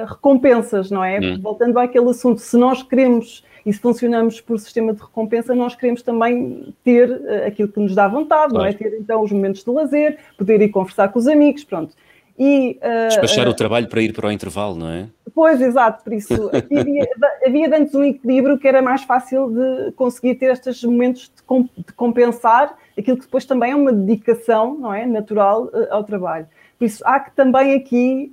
recompensas, 0.08 0.90
não 0.90 1.04
é? 1.04 1.20
Hum. 1.20 1.38
Voltando 1.40 1.78
àquele 1.78 2.10
assunto, 2.10 2.40
se 2.40 2.56
nós 2.56 2.82
queremos 2.82 3.44
e 3.64 3.72
se 3.72 3.78
funcionamos 3.78 4.40
por 4.40 4.58
sistema 4.58 4.92
de 4.92 5.00
recompensa, 5.00 5.54
nós 5.54 5.74
queremos 5.74 6.02
também 6.02 6.74
ter 6.84 7.10
uh, 7.10 7.46
aquilo 7.46 7.68
que 7.68 7.80
nos 7.80 7.94
dá 7.94 8.08
vontade, 8.08 8.50
claro. 8.50 8.64
não 8.64 8.66
é? 8.66 8.72
Ter 8.72 8.98
então 8.98 9.22
os 9.22 9.30
momentos 9.30 9.62
de 9.62 9.70
lazer, 9.70 10.18
poder 10.36 10.60
ir 10.60 10.68
conversar 10.68 11.08
com 11.08 11.18
os 11.18 11.26
amigos, 11.26 11.64
pronto. 11.64 11.94
E, 12.38 12.78
uh, 12.82 13.08
Despachar 13.08 13.46
uh, 13.46 13.50
o 13.50 13.54
trabalho 13.54 13.88
para 13.88 14.02
ir 14.02 14.12
para 14.12 14.26
o 14.26 14.32
intervalo, 14.32 14.74
não 14.74 14.88
é? 14.88 15.06
Pois, 15.34 15.60
exato, 15.60 16.02
por 16.02 16.12
isso 16.12 16.50
havia, 16.52 17.08
havia 17.46 17.76
antes 17.78 17.94
um 17.94 18.02
equilíbrio 18.02 18.58
que 18.58 18.66
era 18.66 18.82
mais 18.82 19.04
fácil 19.04 19.50
de 19.50 19.92
conseguir 19.92 20.34
ter 20.34 20.50
estes 20.50 20.82
momentos 20.82 21.30
de, 21.34 21.42
comp 21.42 21.70
de 21.76 21.92
compensar 21.92 22.76
aquilo 22.98 23.16
que 23.16 23.24
depois 23.24 23.44
também 23.44 23.70
é 23.70 23.76
uma 23.76 23.92
dedicação, 23.92 24.76
não 24.76 24.92
é? 24.92 25.06
Natural 25.06 25.70
ao 25.90 26.04
trabalho. 26.04 26.46
Por 26.82 26.86
isso 26.86 27.04
há 27.06 27.20
que 27.20 27.30
também 27.30 27.76
aqui 27.76 28.32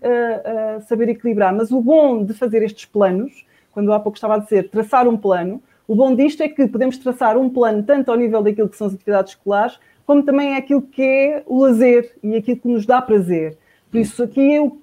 saber 0.88 1.08
equilibrar. 1.10 1.56
Mas 1.56 1.72
o 1.72 1.80
bom 1.80 2.24
de 2.24 2.34
fazer 2.34 2.64
estes 2.64 2.84
planos 2.86 3.46
quando 3.72 3.94
há 3.94 4.00
pouco 4.00 4.18
estava 4.18 4.34
a 4.34 4.38
dizer, 4.40 4.70
traçar 4.70 5.08
um 5.08 5.16
plano. 5.16 5.62
O 5.88 5.94
bom 5.94 6.16
disto 6.16 6.42
é 6.42 6.50
que 6.50 6.68
podemos 6.68 6.98
traçar 6.98 7.38
um 7.38 7.48
plano 7.48 7.84
tanto 7.84 8.10
ao 8.10 8.18
nível 8.18 8.42
daquilo 8.42 8.68
que 8.68 8.76
são 8.76 8.88
as 8.88 8.96
atividades 8.96 9.34
escolares, 9.34 9.80
como 10.04 10.24
também 10.24 10.54
é 10.54 10.58
aquilo 10.58 10.82
que 10.82 11.04
é 11.04 11.44
o 11.46 11.62
lazer 11.62 12.12
e 12.24 12.36
aquilo 12.36 12.58
que 12.58 12.68
nos 12.68 12.88
dá 12.88 13.00
prazer. 13.02 13.56
Por 13.92 14.00
isso, 14.00 14.24
aqui 14.24 14.56
eu, 14.56 14.80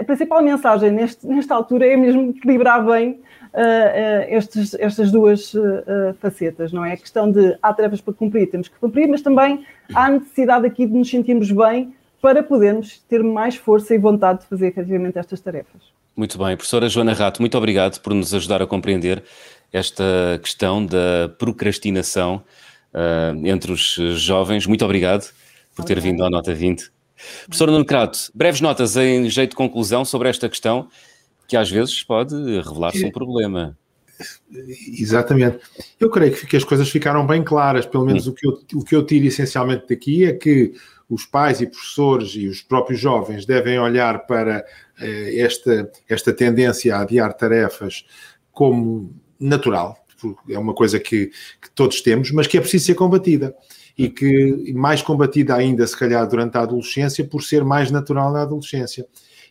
a 0.00 0.04
principal 0.04 0.40
mensagem 0.40 0.92
neste, 0.92 1.26
nesta 1.26 1.52
altura 1.52 1.86
é 1.86 1.96
mesmo 1.96 2.30
equilibrar 2.30 2.86
bem 2.86 3.10
uh, 3.10 3.14
uh, 3.14 4.36
estes, 4.36 4.74
estas 4.74 5.10
duas 5.10 5.52
uh, 5.54 6.14
facetas, 6.20 6.72
não 6.72 6.84
é? 6.84 6.92
A 6.92 6.96
questão 6.96 7.28
de 7.28 7.58
há 7.60 7.72
tarefas 7.72 8.00
para 8.00 8.14
cumprir, 8.14 8.50
temos 8.50 8.68
que 8.68 8.78
cumprir, 8.78 9.08
mas 9.08 9.22
também 9.22 9.64
há 9.92 10.08
necessidade 10.10 10.64
aqui 10.64 10.86
de 10.86 10.94
nos 10.94 11.10
sentirmos 11.10 11.50
bem 11.50 11.92
para 12.24 12.42
podermos 12.42 13.00
ter 13.06 13.22
mais 13.22 13.54
força 13.54 13.94
e 13.94 13.98
vontade 13.98 14.40
de 14.40 14.46
fazer 14.46 14.68
efetivamente 14.68 15.18
estas 15.18 15.42
tarefas. 15.42 15.82
Muito 16.16 16.38
bem. 16.38 16.56
Professora 16.56 16.88
Joana 16.88 17.12
Rato, 17.12 17.42
muito 17.42 17.58
obrigado 17.58 18.00
por 18.00 18.14
nos 18.14 18.32
ajudar 18.32 18.62
a 18.62 18.66
compreender 18.66 19.22
esta 19.70 20.40
questão 20.42 20.86
da 20.86 21.28
procrastinação 21.38 22.42
uh, 22.94 23.46
entre 23.46 23.72
os 23.72 23.96
jovens. 24.16 24.66
Muito 24.66 24.82
obrigado 24.86 25.30
por 25.74 25.84
ter 25.84 26.00
vindo 26.00 26.24
à 26.24 26.30
Nota 26.30 26.54
20. 26.54 26.90
Professora 27.44 27.70
Nuno 27.70 27.84
Crato, 27.84 28.18
breves 28.34 28.62
notas 28.62 28.96
em 28.96 29.28
jeito 29.28 29.50
de 29.50 29.56
conclusão 29.56 30.02
sobre 30.02 30.30
esta 30.30 30.48
questão, 30.48 30.88
que 31.46 31.58
às 31.58 31.70
vezes 31.70 32.02
pode 32.02 32.34
revelar-se 32.34 33.04
um 33.04 33.12
problema. 33.12 33.76
Exatamente. 34.98 35.58
Eu 36.00 36.08
creio 36.08 36.34
que 36.34 36.56
as 36.56 36.64
coisas 36.64 36.88
ficaram 36.88 37.26
bem 37.26 37.44
claras, 37.44 37.84
pelo 37.84 38.06
menos 38.06 38.26
hum. 38.26 38.30
o, 38.30 38.34
que 38.34 38.46
eu, 38.46 38.60
o 38.76 38.82
que 38.82 38.96
eu 38.96 39.04
tiro 39.04 39.26
essencialmente 39.26 39.84
daqui 39.90 40.24
é 40.24 40.32
que 40.32 40.72
os 41.14 41.24
pais 41.24 41.60
e 41.60 41.66
professores 41.66 42.30
e 42.34 42.48
os 42.48 42.60
próprios 42.60 43.00
jovens 43.00 43.46
devem 43.46 43.78
olhar 43.78 44.26
para 44.26 44.64
eh, 44.98 45.40
esta, 45.40 45.90
esta 46.08 46.32
tendência 46.32 46.96
a 46.96 47.02
adiar 47.02 47.32
tarefas 47.34 48.04
como 48.52 49.14
natural, 49.38 50.04
é 50.48 50.58
uma 50.58 50.74
coisa 50.74 50.98
que, 50.98 51.26
que, 51.60 51.70
todos 51.74 52.00
temos, 52.00 52.30
mas 52.30 52.46
que 52.46 52.56
é 52.56 52.60
preciso 52.60 52.86
ser 52.86 52.94
combatida. 52.94 53.54
E 53.96 54.08
que 54.08 54.72
mais 54.72 55.02
combatida 55.02 55.54
ainda, 55.54 55.86
se 55.86 55.96
calhar, 55.96 56.26
durante 56.28 56.56
a 56.56 56.62
adolescência, 56.62 57.24
por 57.24 57.42
ser 57.42 57.62
mais 57.62 57.92
natural 57.92 58.32
na 58.32 58.42
adolescência 58.42 59.06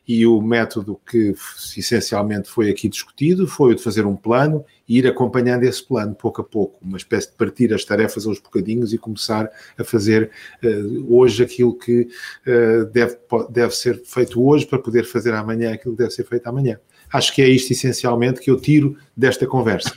e 0.08 0.26
o 0.26 0.42
método 0.42 1.00
que 1.10 1.34
essencialmente 1.78 2.50
foi 2.50 2.70
aqui 2.70 2.90
discutido 2.90 3.48
foi 3.48 3.72
o 3.72 3.76
de 3.76 3.82
fazer 3.82 4.06
um 4.06 4.16
plano 4.16 4.66
e 4.88 4.98
ir 4.98 5.08
acompanhando 5.08 5.64
esse 5.64 5.82
plano 5.84 6.14
pouco 6.14 6.42
a 6.42 6.44
pouco, 6.44 6.78
uma 6.82 6.98
espécie 6.98 7.30
de 7.30 7.36
partir 7.36 7.74
as 7.74 7.86
tarefas 7.86 8.26
aos 8.26 8.40
bocadinhos 8.40 8.94
e 8.94 8.98
começar 8.98 9.50
a 9.78 9.84
fazer 9.84 10.30
uh, 10.64 11.16
hoje 11.16 11.44
aquilo 11.44 11.78
que 11.78 12.08
uh, 12.48 12.86
deve, 12.92 13.18
deve 13.50 13.76
ser 13.76 14.02
feito 14.04 14.46
hoje 14.46 14.66
para 14.66 14.80
poder 14.80 15.06
fazer 15.06 15.34
amanhã 15.34 15.74
aquilo 15.74 15.96
que 15.96 16.02
deve 16.04 16.14
ser 16.14 16.26
feito 16.26 16.48
amanhã. 16.48 16.78
Acho 17.12 17.34
que 17.34 17.42
é 17.42 17.48
isto 17.48 17.72
essencialmente 17.72 18.42
que 18.42 18.52
eu 18.52 18.60
tiro 18.60 18.98
desta 19.16 19.48
conversa. 19.48 19.96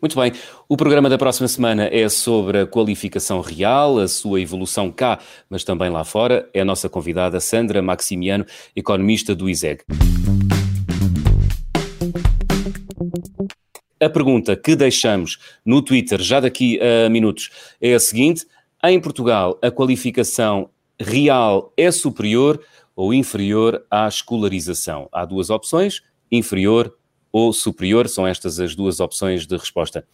Muito 0.00 0.18
bem. 0.18 0.32
O 0.68 0.76
programa 0.76 1.08
da 1.08 1.18
próxima 1.18 1.48
semana 1.48 1.88
é 1.90 2.08
sobre 2.08 2.60
a 2.60 2.66
qualificação 2.66 3.40
real, 3.40 3.98
a 3.98 4.06
sua 4.06 4.40
evolução 4.40 4.92
cá, 4.92 5.18
mas 5.50 5.64
também 5.64 5.90
lá 5.90 6.04
fora. 6.04 6.48
É 6.54 6.60
a 6.60 6.64
nossa 6.64 6.88
convidada 6.88 7.40
Sandra 7.40 7.82
Maximiano, 7.82 8.46
economista 8.76 9.34
do 9.34 9.50
ISEG. 9.50 9.82
A 14.00 14.08
pergunta 14.08 14.54
que 14.54 14.76
deixamos 14.76 15.38
no 15.66 15.82
Twitter 15.82 16.22
já 16.22 16.38
daqui 16.38 16.78
a 16.80 17.08
minutos 17.08 17.50
é 17.80 17.94
a 17.94 18.00
seguinte: 18.00 18.46
em 18.84 19.00
Portugal, 19.00 19.58
a 19.60 19.68
qualificação 19.68 20.70
real 21.00 21.72
é 21.76 21.90
superior 21.90 22.60
ou 22.94 23.12
inferior 23.12 23.84
à 23.90 24.06
escolarização? 24.06 25.08
Há 25.10 25.24
duas 25.24 25.50
opções: 25.50 26.02
inferior 26.30 26.94
ou 27.32 27.52
superior? 27.52 28.08
São 28.08 28.26
estas 28.26 28.60
as 28.60 28.74
duas 28.74 29.00
opções 29.00 29.46
de 29.46 29.56
resposta. 29.56 30.04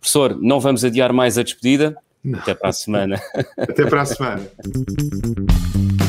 Professor, 0.00 0.36
não 0.40 0.60
vamos 0.60 0.84
adiar 0.84 1.12
mais 1.12 1.38
a 1.38 1.42
despedida. 1.42 1.96
Não. 2.22 2.38
Até 2.38 2.54
para 2.54 2.68
a 2.68 2.72
semana. 2.72 3.20
Até 3.56 3.86
para 3.86 4.02
a 4.02 4.06
semana. 4.06 4.48